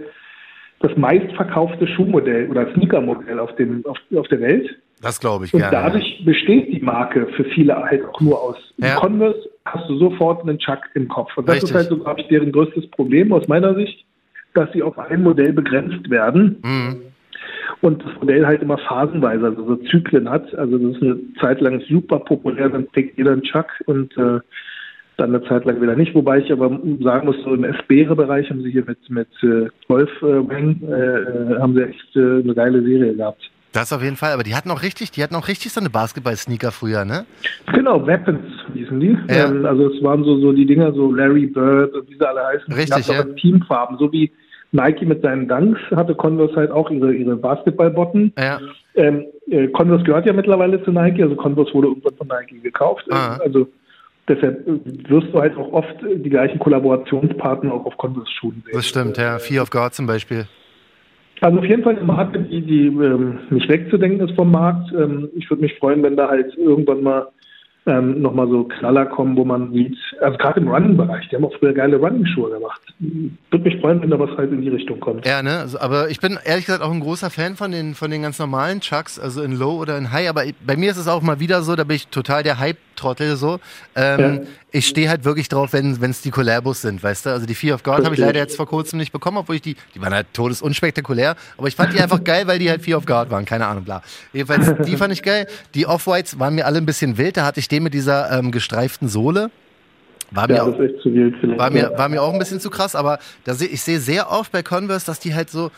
[0.80, 4.68] das meistverkaufte Schuhmodell oder Sneakermodell auf, dem, auf, auf der Welt.
[5.02, 5.76] Das glaube ich Und gerne.
[5.76, 8.96] dadurch besteht die Marke für viele halt auch nur aus Ja.
[8.96, 11.36] Converse, hast du sofort einen Chuck im Kopf.
[11.36, 11.70] Und das Richtig.
[11.70, 14.04] ist halt so, glaube ich, deren größtes Problem aus meiner Sicht,
[14.54, 17.02] dass sie auf ein Modell begrenzt werden Mhm.
[17.82, 20.52] und das Modell halt immer phasenweise, also so Zyklen hat.
[20.54, 24.40] Also das ist eine Zeit lang super populär, dann trägt jeder einen Chuck und äh,
[25.20, 26.14] dann eine Zeit lang wieder nicht.
[26.14, 30.10] Wobei ich aber sagen muss, so im S-Beere-Bereich haben sie hier mit, mit äh, Golf
[30.22, 33.50] äh, Wang, äh, haben sie echt äh, eine geile Serie gehabt.
[33.72, 34.32] Das auf jeden Fall.
[34.32, 37.24] Aber die hatten auch richtig, die hatten auch richtig so eine Basketball-Sneaker früher, ne?
[37.72, 38.40] Genau, Weapons
[38.74, 39.16] hießen die.
[39.28, 39.48] Ja.
[39.48, 42.44] Ähm, also es waren so, so die Dinger, so Larry Bird und wie sie alle
[42.44, 42.74] heißen.
[42.74, 43.22] Richtig, die ja.
[43.22, 44.32] Teamfarben, so wie
[44.72, 48.32] Nike mit seinen Dunks hatte Converse halt auch ihre, ihre Basketballbotten.
[48.38, 48.60] Ja.
[48.94, 53.04] Ähm, äh, Converse gehört ja mittlerweile zu Nike, also Converse wurde irgendwann von Nike gekauft.
[53.10, 53.38] Ah.
[53.42, 53.68] Also
[54.28, 58.74] deshalb wirst du halt auch oft die gleichen Kollaborationspartner auch auf Converse-Schuhen sehen.
[58.74, 59.38] Das stimmt, ja.
[59.38, 60.46] Fear of God zum Beispiel.
[61.40, 64.92] Also auf jeden Fall eine Marke, die, die ähm, nicht wegzudenken ist vom Markt.
[64.92, 67.28] Ähm, ich würde mich freuen, wenn da halt irgendwann mal
[67.86, 71.54] ähm, nochmal so Knaller kommen, wo man sieht, also gerade im Running-Bereich, die haben auch
[71.58, 72.80] früher geile Running-Schuhe gemacht.
[72.98, 75.26] Würde mich freuen, wenn da was halt in die Richtung kommt.
[75.26, 75.58] Ja, ne?
[75.58, 78.38] Also, aber ich bin ehrlich gesagt auch ein großer Fan von den, von den ganz
[78.38, 80.28] normalen Chucks, also in Low oder in High.
[80.28, 83.36] Aber bei mir ist es auch mal wieder so, da bin ich total der Hype-Trottel
[83.36, 83.60] so.
[83.96, 84.40] Ähm, ja.
[84.72, 87.30] Ich stehe halt wirklich drauf, wenn es die Collabos sind, weißt du?
[87.30, 89.62] Also die Fear of God habe ich leider jetzt vor kurzem nicht bekommen, obwohl ich
[89.62, 92.98] die, die waren halt todesunspektakulär, aber ich fand die einfach geil, weil die halt Fear
[92.98, 94.02] of God waren, keine Ahnung, bla.
[94.32, 95.46] Jedenfalls, die fand ich geil.
[95.74, 98.52] Die Off-Whites waren mir alle ein bisschen wild, da hatte ich den mit dieser ähm,
[98.52, 99.50] gestreiften Sohle.
[100.30, 103.18] War mir, ja, auch, wild, war, mir, war mir auch ein bisschen zu krass, aber
[103.44, 105.72] da seh, ich sehe sehr oft bei Converse, dass die halt so,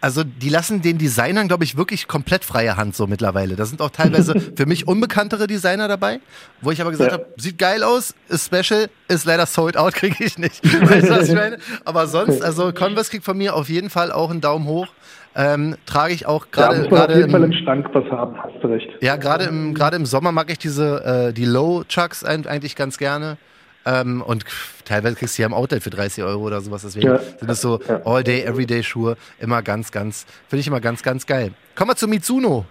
[0.00, 3.56] also die lassen den Designern, glaube ich, wirklich komplett freie Hand so mittlerweile.
[3.56, 6.20] Da sind auch teilweise für mich unbekanntere Designer dabei,
[6.62, 7.18] wo ich aber gesagt ja.
[7.18, 10.64] habe, sieht geil aus, ist special, ist leider sold out, kriege ich nicht.
[10.90, 11.58] weißt du, was ich meine?
[11.84, 14.88] Aber sonst, also Converse kriegt von mir auf jeden Fall auch einen Daumen hoch.
[15.36, 16.82] Ähm, trage ich auch gerade.
[16.82, 18.88] Ja, gerade auf jeden im, Fall im Schrank was haben, hast du recht.
[19.00, 22.98] Ja, gerade im, gerade im Sommer mag ich diese, äh, die Low Chucks eigentlich ganz
[22.98, 23.36] gerne.
[23.86, 24.44] Ähm, und
[24.84, 26.82] teilweise kriegst du ja im Outlet für 30 Euro oder sowas.
[26.82, 27.18] Deswegen ja.
[27.18, 29.16] sind das so All-Day, Everyday-Schuhe.
[29.40, 31.52] Immer ganz, ganz, finde ich immer ganz, ganz geil.
[31.74, 32.64] Kommen wir zu Mitsuno.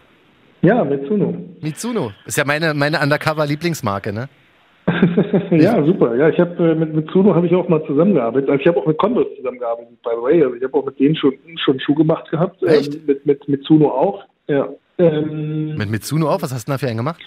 [0.61, 1.33] Ja, Mitsuno.
[1.61, 2.11] Mitsuno.
[2.25, 4.29] Ist ja meine, meine Undercover-Lieblingsmarke, ne?
[5.51, 6.15] ja, super.
[6.15, 8.49] Ja, ich habe äh, mit, mit Zuno habe ich auch mal zusammengearbeitet.
[8.49, 10.43] Also ich habe auch mit Converse zusammengearbeitet, by the way.
[10.43, 12.61] Also ich habe auch mit denen schon schon Schuh gemacht gehabt.
[12.63, 12.95] Echt?
[12.95, 14.23] Ähm, mit, mit, mit Zuno auch.
[14.47, 14.69] Ja.
[14.97, 16.41] Ähm, mit Mitsuno auch?
[16.41, 17.21] Was hast du denn da für einen gemacht?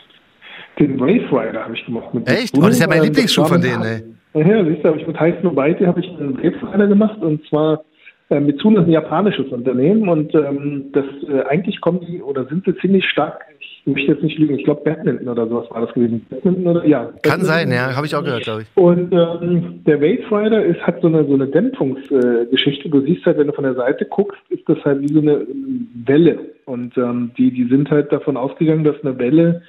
[0.78, 2.12] Den Wave Rider habe ich gemacht.
[2.14, 2.56] Mit Echt?
[2.56, 4.02] Oh, das ist ja mein ähm, Lieblingsschuh von denen, ey.
[4.34, 7.46] Ja, siehst du, habe ich mit Heiß Nobaiti habe ich einen Wave Rider gemacht und
[7.48, 7.84] zwar
[8.30, 12.64] äh, Mitsuno ist ein japanisches Unternehmen und ähm, das äh, eigentlich kommen die oder sind
[12.64, 13.44] sie ziemlich stark
[13.84, 16.24] ich möchte jetzt nicht lügen, ich glaube Badminton oder sowas war das gewesen.
[16.30, 17.04] Badminton oder ja.
[17.04, 17.46] Kann Badminton.
[17.46, 18.68] sein, ja, habe ich auch gehört, glaube ich.
[18.76, 22.86] Und ähm, der Wave Rider ist, hat so eine so eine Dämpfungsgeschichte.
[22.86, 25.20] Äh, du siehst halt, wenn du von der Seite guckst, ist das halt wie so
[25.20, 25.46] eine
[26.06, 26.38] Welle.
[26.66, 29.62] Und ähm, die, die sind halt davon ausgegangen, dass eine Welle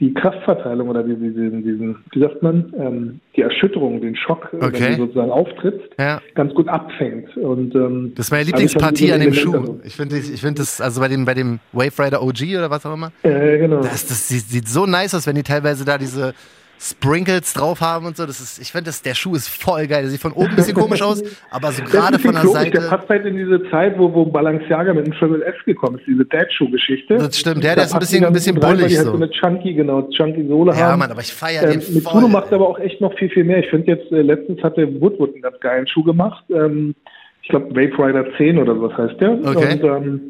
[0.00, 4.80] die Kraftverteilung oder diesen, diesen, diesen wie sagt man, ähm, die Erschütterung, den Schock, okay.
[4.80, 6.20] wenn du sozusagen auftrittst, ja.
[6.34, 7.36] ganz gut abfängt.
[7.36, 9.80] Und, ähm, das ist meine Lieblingspartie an dem Schuh.
[9.82, 12.86] Ich finde ich find das, also bei dem, bei dem Wave Rider OG oder was
[12.86, 13.78] auch immer, äh, genau.
[13.78, 16.32] das, das sieht, sieht so nice aus, wenn die teilweise da diese
[16.80, 18.24] Sprinkles drauf haben und so.
[18.24, 20.02] Das ist, ich finde, der Schuh ist voll geil.
[20.02, 22.56] Der sieht von oben ein bisschen komisch aus, aber so gerade von der komisch.
[22.56, 22.80] Seite.
[22.80, 26.06] Der passt halt in diese Zeit, wo, wo Balenciaga mit dem Triple S gekommen ist,
[26.06, 27.16] diese Dad-Schuh-Geschichte.
[27.16, 29.12] Das stimmt, der, der ist ein bisschen, ein bisschen bullig die halt so.
[29.12, 30.90] so eine Chunky, genau, Chunky Sohle ja, haben.
[30.90, 32.22] Ja, Mann, aber ich feiere ähm, den voll.
[32.22, 33.58] Mit macht aber auch echt noch viel, viel mehr.
[33.58, 36.44] Ich finde jetzt, äh, letztens hatte Woodwood einen ganz geilen Schuh gemacht.
[36.50, 36.94] Ähm,
[37.42, 39.32] ich glaube, Wave Rider 10 oder was heißt der.
[39.32, 39.72] Okay.
[39.72, 40.20] Und, ähm,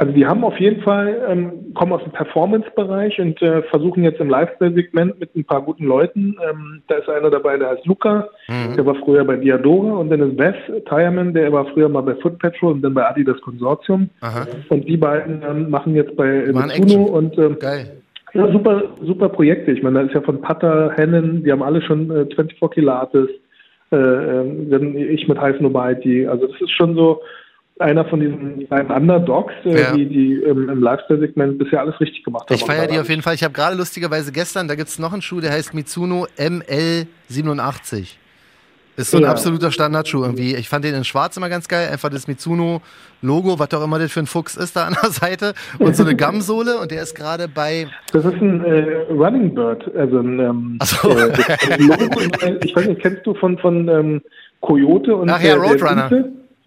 [0.00, 4.18] also die haben auf jeden Fall, ähm, kommen aus dem Performance-Bereich und äh, versuchen jetzt
[4.18, 6.38] im Lifestyle-Segment mit ein paar guten Leuten.
[6.42, 8.76] Ähm, da ist einer dabei, der heißt Luca, mhm.
[8.76, 12.14] der war früher bei Diadora und dann ist Beth Tireman, der war früher mal bei
[12.14, 14.08] Foot Patrol und dann bei Adidas Konsortium.
[14.22, 14.46] Aha.
[14.70, 18.00] Und die beiden ähm, machen jetzt bei Mitsuno und ähm, Geil.
[18.32, 19.72] Ja, super, super Projekte.
[19.72, 23.28] Ich meine, da ist ja von Putter, Hennen, die haben alle schon äh, 24 Kilates,
[23.92, 26.26] äh, äh, ich mit Heißen Nobody.
[26.26, 27.20] Also das ist schon so,
[27.80, 29.92] einer von diesen kleinen Underdogs, äh, ja.
[29.94, 32.54] die, die ähm, im Lifestyle-Segment bisher alles richtig gemacht haben.
[32.54, 33.34] Ich feiere die auf jeden Fall.
[33.34, 38.16] Ich habe gerade lustigerweise gestern, da gibt es noch einen Schuh, der heißt Mitsuno ML87.
[38.96, 39.30] Ist so ein ja.
[39.30, 40.54] absoluter Standardschuh irgendwie.
[40.56, 41.88] Ich fand den in schwarz immer ganz geil.
[41.90, 45.54] Einfach das Mitsuno-Logo, was auch immer das für ein Fuchs ist da an der Seite.
[45.78, 46.78] Und so eine Gamsohle.
[46.78, 47.86] Und der ist gerade bei...
[48.12, 49.90] Das ist ein äh, Running Bird.
[49.96, 50.38] Also ein...
[50.38, 51.08] Ähm, so.
[51.08, 51.32] äh,
[51.78, 52.20] Logo,
[52.62, 54.22] ich weiß nicht, kennst du von, von ähm,
[54.60, 55.30] Coyote und...
[55.30, 56.10] Ach ja, Roadrunner.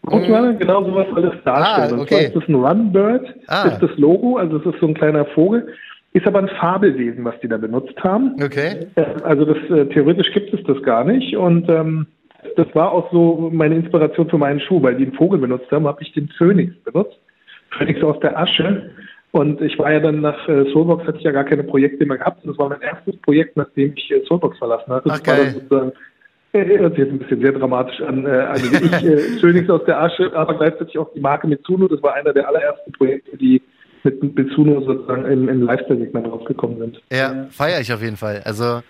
[0.10, 2.00] Roadrunner, genau sowas das darstellen.
[2.00, 2.02] Ah, okay.
[2.02, 3.68] Und zwar ist das ein Runbird, ah.
[3.68, 5.68] ist das Logo, also es ist so ein kleiner Vogel,
[6.12, 8.36] ist aber ein Fabelwesen, was die da benutzt haben.
[8.44, 8.88] Okay.
[9.24, 12.08] Also das äh, theoretisch gibt es das gar nicht und ähm,
[12.56, 15.88] das war auch so meine Inspiration für meinen Schuh, weil die einen Vogel benutzt haben,
[15.88, 17.18] habe ich den Phönix benutzt.
[17.78, 18.92] Phönix aus der Asche.
[19.32, 22.18] Und ich war ja dann nach äh, Soulbox, hatte ich ja gar keine Projekte mehr
[22.18, 22.44] gehabt.
[22.44, 25.10] Und das war mein erstes Projekt, nachdem ich äh, Soulbox verlassen hatte.
[25.10, 25.92] Das Ach, war dann sozusagen
[26.54, 28.28] Hört sich jetzt ein bisschen sehr dramatisch an.
[28.28, 31.88] Äh, also ich, äh, Phoenix aus der Asche, aber gleichzeitig auch die Marke Mitsuno.
[31.88, 33.62] Das war einer der allerersten Projekte, die
[34.04, 37.02] mit Mitsuno sozusagen im, im Lifestyle-Segment rausgekommen sind.
[37.12, 38.42] Ja, feiere ich auf jeden Fall.
[38.46, 38.82] Also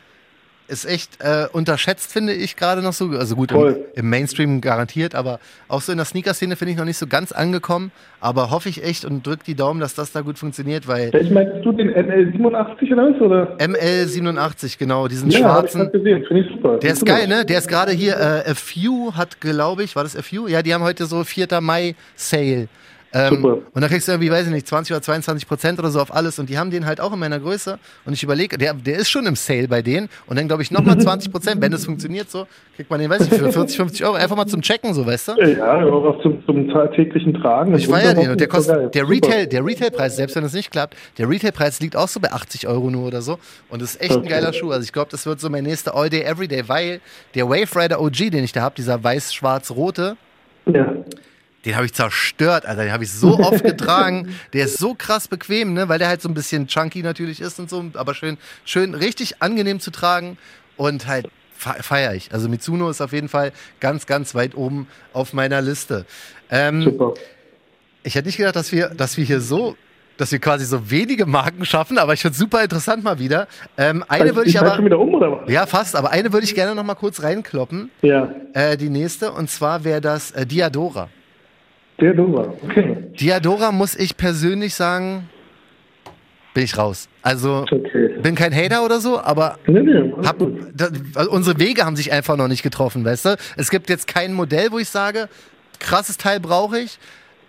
[0.67, 3.09] ist echt äh, unterschätzt, finde ich gerade noch so.
[3.09, 6.85] Also gut, im, im, Mainstream garantiert, aber auch so in der Sneaker-Szene finde ich noch
[6.85, 7.91] nicht so ganz angekommen.
[8.19, 11.13] Aber hoffe ich echt und drücke die Daumen, dass das da gut funktioniert, weil.
[11.13, 13.21] Ich meinst du den ML87 oder was?
[13.21, 13.57] Oder?
[13.57, 15.81] ML87, genau, diesen ja, schwarzen.
[15.81, 16.77] Hab ich gesehen, finde ich super.
[16.77, 17.45] Der ist geil, ne?
[17.45, 20.47] Der ist gerade hier, äh, A Few hat, glaube ich, war das A Few?
[20.47, 21.47] Ja, die haben heute so 4.
[21.61, 22.67] Mai Sale.
[23.15, 23.53] Ähm, Super.
[23.73, 26.11] und dann kriegst du irgendwie, weiß ich nicht, 20 oder 22 Prozent oder so auf
[26.13, 26.39] alles.
[26.39, 27.77] Und die haben den halt auch in meiner Größe.
[28.05, 30.09] Und ich überlege, der, der ist schon im Sale bei denen.
[30.25, 33.21] Und dann glaube ich nochmal 20 Prozent, wenn das funktioniert so, kriegt man den, weiß
[33.21, 34.15] ich, für 40, 50 Euro.
[34.15, 35.41] Einfach mal zum Checken, so, weißt du?
[35.41, 37.75] Ja, aber auch zum, zum täglichen Tragen.
[37.75, 38.57] Ich feiere den und der geil.
[38.57, 39.07] kostet, der.
[39.07, 42.67] Retail, der Retailpreis, selbst wenn es nicht klappt, der Retailpreis liegt auch so bei 80
[42.67, 43.37] Euro nur oder so.
[43.69, 44.29] Und das ist echt ein Okay.
[44.29, 44.71] geiler Schuh.
[44.71, 46.99] Also ich glaube, das wird so mein nächster All-Day, Everyday, weil
[47.35, 50.17] der Wave Rider OG, den ich da habe, dieser weiß-schwarz-rote,
[50.65, 50.93] Ja.
[51.65, 52.83] Den habe ich zerstört, Alter.
[52.83, 54.35] Den habe ich so oft getragen.
[54.53, 55.87] Der ist so krass bequem, ne?
[55.89, 59.41] weil der halt so ein bisschen chunky natürlich ist und so, aber schön, schön richtig
[59.41, 60.37] angenehm zu tragen
[60.77, 62.33] und halt feiere ich.
[62.33, 66.05] Also Mitsuno ist auf jeden Fall ganz, ganz weit oben auf meiner Liste.
[66.49, 67.13] Ähm, Super.
[68.03, 69.77] ich hätte nicht gedacht, dass wir, dass wir hier so,
[70.17, 73.47] dass wir quasi so wenige Marken schaffen, aber ich finde es super interessant mal wieder.
[73.77, 75.49] Ähm, eine Also, würde ich Zeit schon aber, wieder um, oder was?
[75.49, 77.89] ja fast, aber eine würde ich gerne noch mal kurz reinkloppen.
[78.01, 81.07] Ja, Äh, die nächste und zwar wäre das äh, Diadora.
[82.01, 82.53] Nummer.
[82.63, 82.97] Okay.
[83.19, 85.29] Diadora muss ich persönlich sagen,
[86.53, 87.07] bin ich raus.
[87.21, 88.19] Also Okay.
[88.21, 90.37] bin kein Hater oder so, aber Nee, nee, hab,
[90.73, 93.35] da, also unsere Wege haben sich einfach noch nicht getroffen, weißt du?
[93.57, 95.29] Es gibt jetzt kein Modell, wo ich sage,
[95.79, 96.99] krasses Teil brauche ich.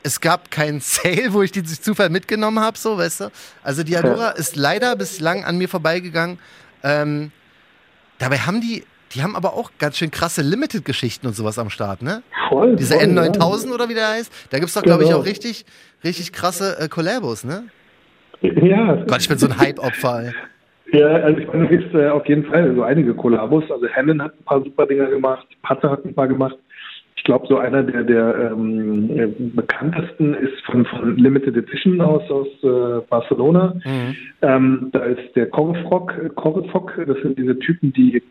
[0.03, 3.31] Es gab keinen Sale, wo ich die Zufall mitgenommen habe, so, weißt du?
[3.63, 6.39] Also Diadora ist leider bislang an mir vorbeigegangen.
[6.83, 7.33] Ähm,
[8.19, 12.03] dabei haben die, die haben aber auch ganz schön krasse Limited-Geschichten und sowas am Start,
[12.03, 12.23] ne?
[12.49, 15.21] Voll, Dieser voll, N9000 oder wie der heißt, da gibt's doch, glaube ich, Genau.
[15.21, 15.65] auch richtig,
[16.03, 17.65] richtig krasse äh, Collabos, ne?
[18.41, 20.35] Ja, ja, Gott, ich bin so ein Hype-Opfer, ja
[21.07, 23.65] also ich meine, du kriegst äh, auf jeden Fall so einige Kollabos.
[23.71, 26.57] Also Hannon hat ein paar super Dinger gemacht, Patte hat ein paar gemacht.
[27.17, 32.23] Ich glaube, so einer der, der ähm, äh, bekanntesten ist von, von Limited Edition aus,
[32.31, 33.75] aus äh, Barcelona.
[33.85, 34.17] Mhm.
[34.43, 38.23] Ähm, da ist der Korfrock, äh, das sind diese Typen, die,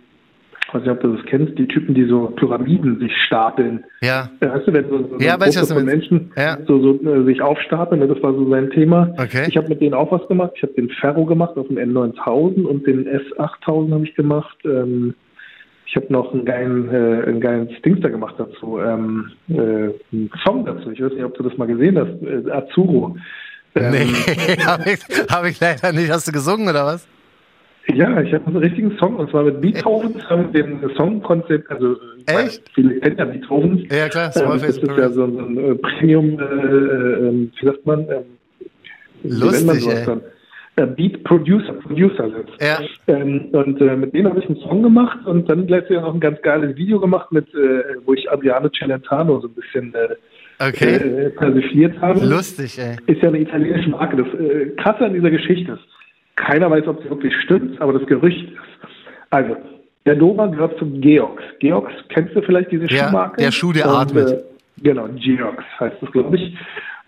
[0.73, 3.83] ich weiß nicht, ob du das kennst, die Typen, die so Pyramiden sich stapeln.
[4.01, 5.85] Ja, Ja, Weißt du, wenn so, so Ja, weiß von.
[5.85, 6.57] Menschen Ja.
[6.67, 9.13] so, so äh, sich aufstapeln, ne, das war so sein Thema.
[9.17, 9.45] Okay.
[9.47, 10.51] Ich habe mit denen auch was gemacht.
[10.55, 14.57] Ich habe den Ferro gemacht auf dem N9000 und den S8000 habe ich gemacht.
[14.65, 15.13] Ähm,
[15.85, 19.53] ich habe noch einen geilen, äh, einen geilen Stingster gemacht dazu, ähm, äh,
[20.11, 20.89] einen Song dazu.
[20.89, 22.19] Ich weiß nicht, ob du das mal gesehen hast.
[22.23, 23.15] Äh, Azuro.
[23.75, 24.05] Ähm, nee,
[24.65, 24.99] habe ich,
[25.31, 26.11] hab ich leider nicht.
[26.11, 27.07] Hast du gesungen oder was?
[27.87, 31.93] Ja, ich habe einen richtigen Song und zwar mit Beethovens haben wir den Songkonzept, also
[32.27, 32.63] äh, Echt?
[32.73, 33.81] viele kennen ja Beethovens.
[33.91, 37.51] Ja, klar, Ähm, das ist ja so ein, so ein äh, Premium, äh, äh, ähm,
[37.59, 37.99] wie sagt man?
[38.01, 38.07] Ähm,
[39.23, 40.05] man Lustig, sowas ey.
[40.05, 40.21] dann?
[40.75, 42.29] Äh, Beat Producer, Producer.
[42.61, 42.79] Ja.
[43.07, 46.19] Ähm, und äh, mit denen habe ich einen Song gemacht und dann gleichzeitig auch ein
[46.19, 50.15] ganz geiles Video gemacht, mit, äh, wo ich Adriano Celentano so ein bisschen äh,
[50.59, 50.95] Okay.
[50.95, 52.25] äh, persifliert habe.
[52.25, 52.95] Lustig, ey.
[53.07, 54.17] Ist ja eine italienische Marke.
[54.17, 55.81] Das äh, Krasse an dieser Geschichte ist,
[56.35, 58.59] keiner weiß, ob es wirklich stimmt, aber das Gerücht ist.
[59.29, 59.55] Also,
[60.05, 61.43] der Dora gehört zum Georgs.
[61.59, 63.41] Georgs, kennst du vielleicht diese Ja, Schuhmarke?
[63.41, 64.29] der Schuh, der Und, atmet.
[64.31, 64.43] Äh,
[64.81, 66.57] genau, Georgs heißt das, glaube ich.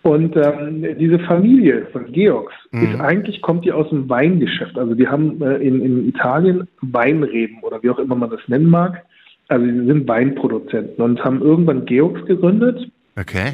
[0.04, 2.84] Und ähm, diese Familie von Georgs Mhm.
[2.94, 4.78] ist eigentlich, kommt die aus dem Weingeschäft.
[4.78, 8.70] Also die haben äh, in, in Italien Weinreben oder wie auch immer man das nennen
[8.70, 9.04] mag.
[9.48, 12.88] Also sie sind Weinproduzenten und haben irgendwann Georgs gegründet.
[13.20, 13.54] Okay.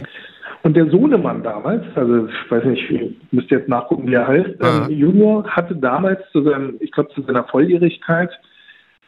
[0.63, 4.57] Und der Sohnemann damals, also ich weiß nicht, ich müsste jetzt nachgucken, wie er heißt,
[4.61, 8.29] ähm, Junior hatte damals zu seinem, ich glaube zu seiner Volljährigkeit,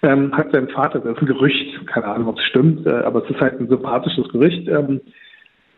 [0.01, 3.23] ähm, hat sein Vater, das ist ein Gerücht, keine Ahnung, ob es stimmt, äh, aber
[3.23, 4.99] es ist halt ein sympathisches Gerücht, ähm,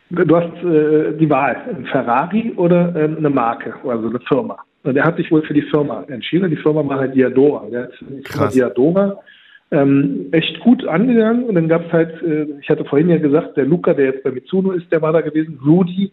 [0.10, 4.58] du hast äh, die Wahl, ein Ferrari oder ähm, eine Marke, also eine Firma.
[4.84, 6.50] Und er hat sich wohl für die Firma entschieden.
[6.52, 7.66] Die Firma war halt Diadora.
[7.72, 7.92] Der hat
[8.24, 8.54] Krass.
[8.54, 9.18] Diadora
[9.76, 11.44] ähm, echt gut angegangen.
[11.44, 14.24] Und dann gab es halt, äh, ich hatte vorhin ja gesagt, der Luca, der jetzt
[14.24, 15.60] bei Mitsuno ist, der war da gewesen.
[15.66, 16.12] Rudy,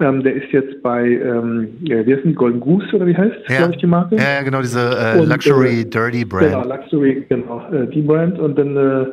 [0.00, 3.36] ähm, der ist jetzt bei, ähm, ja, wie heißt die, Golden Goose oder wie heißt,
[3.48, 3.58] Ja.
[3.58, 4.16] glaube ich, die Marke?
[4.16, 6.66] Ja, genau, diese äh, Und, Luxury äh, Dirty Genau, Brand.
[6.68, 8.38] Luxury, genau, äh, die Brand.
[8.38, 9.06] Und dann äh,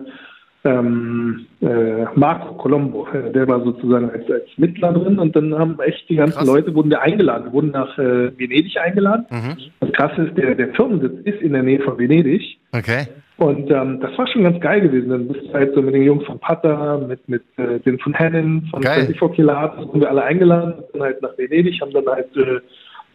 [0.63, 5.19] ähm, äh, Marco Colombo, äh, der war sozusagen als, als Mittler drin.
[5.19, 6.47] Und dann haben echt die ganzen Krass.
[6.47, 9.25] Leute, wurden da eingeladen, wurden nach äh, Venedig eingeladen.
[9.31, 9.57] Mhm.
[9.81, 12.57] Das Krasse ist, der, der Firmensitz ist in der Nähe von Venedig.
[12.71, 13.07] Okay.
[13.41, 15.09] Und ähm, das war schon ganz geil gewesen.
[15.09, 18.13] Dann bist du halt so mit den Jungs von Pata, mit, mit äh, den von
[18.13, 19.07] Hennen, von Geil.
[19.07, 22.59] 24 Kilat, wurden wir alle eingeladen, sind halt nach Venedig, haben dann halt äh,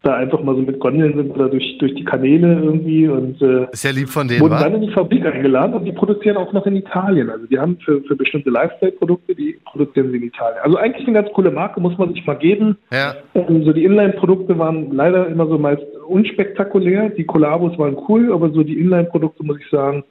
[0.03, 3.69] da einfach mal so mit Gondeln sind da durch, durch die Kanäle irgendwie und äh,
[3.71, 4.65] Ist ja lieb von denen, wurden wa?
[4.65, 7.31] dann in die Fabrik eingeladen und die produzieren auch noch in Italien.
[7.31, 10.59] Also die haben für, für bestimmte Lifestyle-Produkte, die produzieren sie in Italien.
[10.65, 12.79] Also eigentlich eine ganz coole Marke, muss man sich mal geben.
[12.93, 13.15] Ja.
[13.35, 17.11] Ähm, so die Inline-Produkte waren leider immer so meist unspektakulär.
[17.11, 20.03] Die Kollabos waren cool, aber so die Inline-Produkte, muss ich sagen,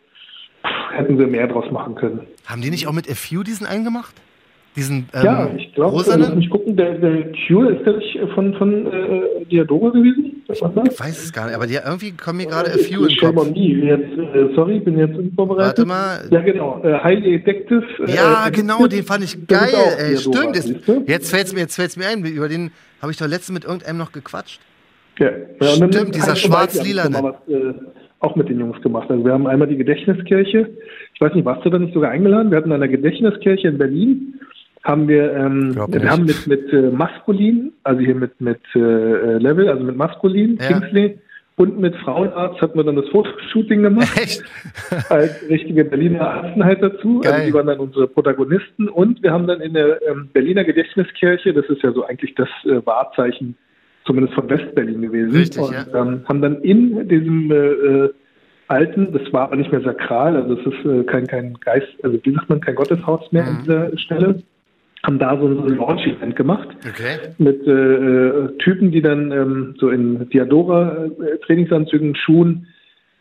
[0.94, 2.22] hätten sie mehr draus machen können.
[2.46, 4.16] Haben die nicht auch mit FU diesen einen gemacht?
[4.76, 6.38] Diesen ähm, ja, ich glaube, lass rosanen?
[6.38, 10.44] mich gucken, der, der Cure ist der nicht von, von äh, Diadora gewesen?
[10.52, 13.18] Ich weiß es gar nicht, aber die, irgendwie kommen mir gerade a few in den
[13.18, 13.38] Kopf.
[13.38, 13.68] on me.
[13.86, 15.78] Jetzt, äh, sorry, bin jetzt unvorbereitet.
[15.78, 16.28] Warte mal.
[16.30, 16.84] Ja, genau.
[16.84, 17.86] Äh, Highly Addictive.
[18.06, 20.18] Äh, Ja, äh, genau, den fand ich geil, ey.
[20.18, 20.58] Stimmt.
[20.58, 20.74] Jetzt,
[21.08, 22.26] jetzt fällt es mir, jetzt fällt's mir ein.
[22.26, 24.60] Über den habe ich doch letztens mit irgendeinem noch gequatscht.
[25.20, 25.30] Ja.
[25.62, 27.74] Stimmt, dieser was, äh,
[28.20, 29.10] auch mit den Jungs gemacht.
[29.10, 30.70] Also wir haben einmal die Gedächtniskirche.
[31.14, 32.52] Ich weiß nicht, warst du da nicht sogar eingeladen?
[32.52, 34.40] Wir hatten an der Gedächtniskirche in Berlin
[34.86, 39.68] haben wir, ähm, wir haben mit mit äh, Maskulin, also hier mit mit äh, Level,
[39.68, 40.68] also mit Maskulin, Ja.
[40.68, 41.18] Kingsley
[41.58, 44.16] und mit Frauenarzt hatten wir dann das Fotoshooting gemacht.
[44.22, 44.44] Echt?
[45.10, 47.22] als richtige Berliner Arzten halt dazu.
[47.22, 47.34] Geil.
[47.34, 51.54] Also die waren dann unsere Protagonisten und wir haben dann in der ähm, Berliner Gedächtniskirche,
[51.54, 53.56] das ist ja so eigentlich das äh, Wahrzeichen,
[54.06, 55.86] zumindest von Westberlin gewesen, Richtig, und ja.
[55.94, 58.14] ähm, haben dann in diesem äh, äh,
[58.68, 62.18] alten, das war aber nicht mehr sakral, also es ist äh, kein kein Geist, also
[62.24, 63.50] wie sagt man, kein Gotteshaus mehr Mhm.
[63.50, 64.44] an dieser Stelle,
[65.04, 67.18] haben da so ein Launch-Event gemacht Okay.
[67.38, 72.68] mit äh, äh, Typen, die dann ähm, so in Diadora-Trainingsanzügen, Schuhen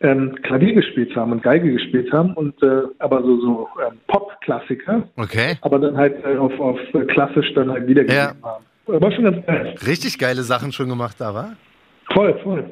[0.01, 5.07] ähm, Klavier gespielt haben und Geige gespielt haben und äh, aber so so ähm, Pop-Klassiker,
[5.15, 5.55] Okay.
[5.61, 8.65] aber dann halt äh, auf, auf äh, klassisch dann halt wiedergegeben haben.
[8.87, 9.75] War schon ganz geil.
[9.85, 11.55] Richtig geile Sachen schon gemacht da, war?
[12.13, 12.65] Voll, voll.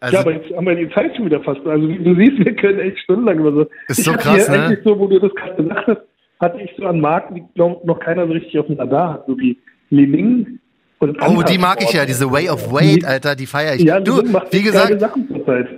[0.00, 1.66] Also- ja, aber jetzt haben wir die Zeit schon wieder fast.
[1.66, 3.66] Also wie du siehst, wir können echt stundenlang über so.
[3.88, 4.62] Ist ich so krass, ne?
[4.62, 6.00] eigentlich so, wo du das gerade gesagt hast,
[6.40, 9.26] hatte ich so an Marken, die glaub, noch keiner so richtig auf dem Radar hat,
[9.26, 9.58] so wie
[9.90, 10.06] Li
[11.00, 13.82] Oh, die mag ich ja, diese Way of Wait, Alter, die feiere ich.
[13.82, 15.00] Ja, du, wie gesagt,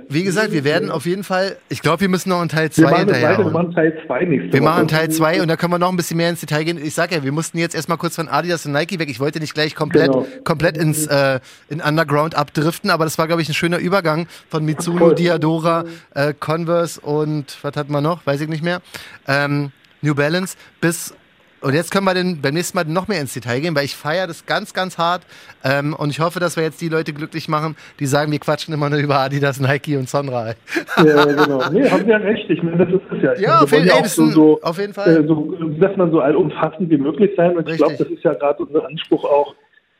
[0.08, 2.86] wie gesagt, wir werden auf jeden Fall, ich glaube, wir müssen noch einen Teil Wir
[2.86, 5.56] 2 machen das hinterher wir machen Teil 2 nächste Wir machen Teil 2 und da
[5.56, 6.80] können wir noch ein bisschen mehr ins Detail gehen.
[6.82, 9.10] Ich sag ja, wir mussten jetzt erstmal kurz von Adidas und Nike weg.
[9.10, 10.26] Ich wollte nicht gleich komplett, Genau.
[10.44, 14.64] komplett ins äh, in Underground abdriften, aber das war, glaube ich, ein schöner Übergang von
[14.64, 15.14] Mitsuno, Voll.
[15.16, 18.24] Diadora, äh, Converse und was hatten wir noch?
[18.24, 18.80] Weiß ich nicht mehr.
[19.28, 21.12] Ähm, New Balance bis
[21.62, 23.94] und jetzt können wir den, beim nächsten Mal noch mehr ins Detail gehen, weil ich
[23.96, 25.22] feiere das ganz, ganz hart.
[25.64, 28.72] Ähm, und ich hoffe, dass wir jetzt die Leute glücklich machen, die sagen, wir quatschen
[28.72, 30.54] immer nur über Adidas, Nike und Sonra.
[30.96, 31.62] Ja, genau.
[31.70, 32.48] Nee, haben Sie ja recht.
[32.48, 33.32] Ich meine, das ist es ja.
[33.34, 35.24] Ich Ja, auf jeden- ja so, so, auf jeden Fall.
[35.24, 37.56] Äh, so, dass man so allumfassend wie möglich sein.
[37.56, 39.54] Und ich glaube, das ist ja gerade unser Anspruch auch.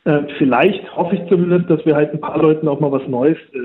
[0.05, 3.37] Äh, vielleicht hoffe ich zumindest, dass wir halt ein paar Leuten auch mal was Neues.
[3.53, 3.59] Äh,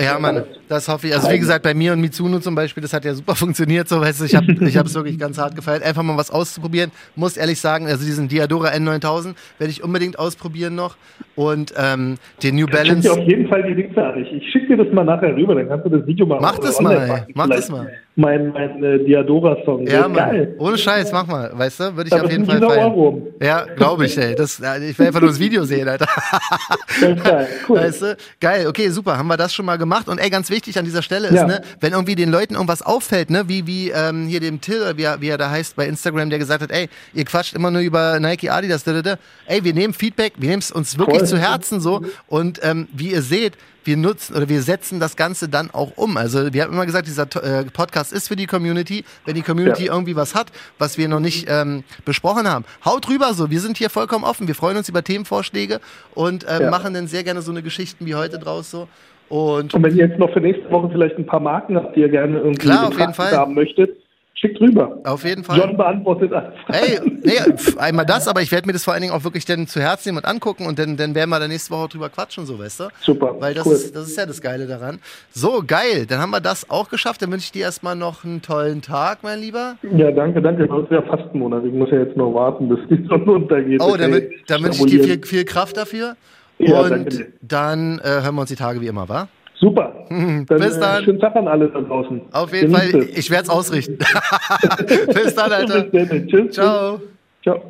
[0.00, 1.14] Ja, Mann, das hoffe ich.
[1.14, 3.88] Also wie gesagt, bei mir und Mitsuno zum Beispiel, das hat ja super funktioniert.
[3.88, 6.90] So, weißt du, ich habe ich es wirklich ganz hart gefeiert, einfach mal was auszuprobieren.
[7.16, 10.96] Muss ehrlich sagen, also diesen Diadora N9000 werde ich unbedingt ausprobieren noch.
[11.34, 13.12] Und ähm, den New Schick dir Balance.
[13.12, 14.22] auf jeden Fall die Links an.
[14.22, 16.58] Ich, ich schicke dir das mal nachher rüber, dann kannst du das Video mal Mach
[16.58, 17.92] äh, das mal, mach Vielleicht das mal.
[18.20, 19.86] Mein, mein äh, Diadora-Song.
[19.86, 20.14] Ja, Mann.
[20.14, 20.54] geil.
[20.58, 21.84] Ohne Scheiß, mach mal, weißt du?
[21.96, 22.90] Würde ich Da auf jeden Fall die feiern.
[22.92, 23.22] Ohrwurm.
[23.40, 24.34] Ja, glaube ich, ey.
[24.34, 26.06] Das, äh, ich will einfach nur das Video sehen, Alter.
[27.00, 27.48] Geil.
[27.68, 27.76] Cool.
[27.78, 28.16] Weißt du?
[28.40, 30.08] Geil, okay, super, haben wir das schon mal gemacht.
[30.08, 31.46] Und ey, ganz wichtig an dieser Stelle ist, Ja.
[31.46, 35.02] ne, wenn irgendwie den Leuten irgendwas auffällt, ne, wie, wie ähm, hier dem Till, wie,
[35.04, 37.82] er- wie er da heißt bei Instagram, der gesagt hat, ey, ihr quatscht immer nur
[37.82, 39.14] über Nike, Adidas, da, da, da.
[39.46, 41.28] ey, wir nehmen Feedback, wir nehmen es uns wirklich Voll.
[41.28, 42.02] zu Herzen so.
[42.26, 43.52] Und ähm, wie ihr seht,
[43.88, 46.16] wir nutzen oder wir setzen das Ganze dann auch um.
[46.16, 49.04] Also wir haben immer gesagt, dieser äh, Podcast ist für die Community.
[49.24, 49.94] Wenn die Community Ja.
[49.94, 53.50] irgendwie was hat, was wir noch nicht ähm, besprochen haben, haut rüber so.
[53.50, 54.46] Wir sind hier vollkommen offen.
[54.46, 55.80] Wir freuen uns über Themenvorschläge
[56.14, 56.70] und ähm, Ja.
[56.70, 58.86] machen dann sehr gerne so eine Geschichten wie heute draus so.
[59.30, 62.00] Und Und wenn ihr jetzt noch für nächste Woche vielleicht ein paar Marken habt, die
[62.00, 62.90] ihr gerne irgendwie Klar,
[63.32, 63.96] haben möchtet,
[64.40, 64.98] schickt rüber.
[65.04, 65.58] auf jeden Fall.
[65.58, 66.54] John beantwortet alles.
[66.68, 67.32] Ey, nee,
[67.78, 70.08] einmal das, aber ich werde mir das vor allen Dingen auch wirklich dann zu Herzen
[70.08, 72.80] nehmen und angucken und dann, dann werden wir da nächste Woche drüber quatschen, so weißt
[72.80, 72.84] du?
[73.00, 73.72] Super, Weil das, cool.
[73.74, 74.98] ist, das ist ja das Geile daran.
[75.30, 77.22] So, geil, dann haben wir das auch geschafft.
[77.22, 79.76] Dann wünsche ich dir erstmal noch einen tollen Tag, mein Lieber.
[79.96, 80.66] Ja, danke, danke.
[80.68, 81.64] Uns ist ja fast ein Monat.
[81.64, 83.82] Ich muss ja jetzt noch warten, bis die Sonne untergeht.
[83.82, 84.30] Oh, dann, Okay.
[84.46, 86.16] dann wünsche ich dir viel, viel Kraft dafür.
[86.58, 89.28] Ja, und danke dann äh, hören wir uns die Tage wie immer, wa?
[89.60, 90.06] Super.
[90.08, 91.02] Dann, Bis dann.
[91.02, 92.20] Äh, schönen Tag an alle da draußen.
[92.32, 93.18] Auf jeden Genießt Fall, es.
[93.18, 93.98] ich werde es ausrichten.
[95.12, 95.82] Bis dann, Alter.
[95.82, 96.28] Bis dann.
[96.28, 96.54] Tschüss.
[96.54, 97.00] Ciao.
[97.42, 97.62] Ciao.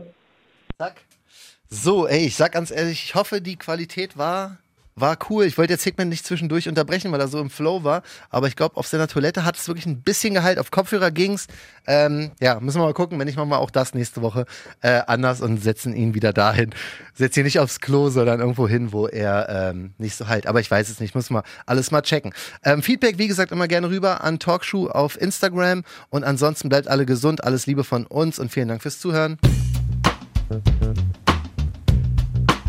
[0.76, 0.94] Zack.
[1.70, 4.58] So, ey, ich sag ganz ehrlich, ich hoffe, die Qualität war,
[5.00, 5.44] war cool.
[5.44, 8.02] Ich wollte jetzt Hickman nicht zwischendurch unterbrechen, weil er so im Flow war.
[8.30, 10.58] Aber ich glaube, auf seiner Toilette hat es wirklich ein bisschen Gehalt.
[10.58, 11.46] Auf Kopfhörer ging's.
[11.86, 13.18] Ähm, ja, müssen wir mal gucken.
[13.18, 14.46] Wenn nicht, machen wir auch das nächste Woche
[14.80, 16.74] äh, anders und setzen ihn wieder dahin.
[17.14, 20.46] Setzen ihn nicht aufs Klo, sondern irgendwo hin, wo er ähm, nicht so halt.
[20.46, 21.14] Aber ich weiß es nicht.
[21.14, 22.32] Muss mal alles mal checken.
[22.64, 25.84] Ähm, Feedback, wie gesagt, immer gerne rüber an Talkshow auf Instagram.
[26.10, 27.44] Und ansonsten bleibt alle gesund.
[27.44, 29.38] Alles Liebe von uns und vielen Dank fürs Zuhören.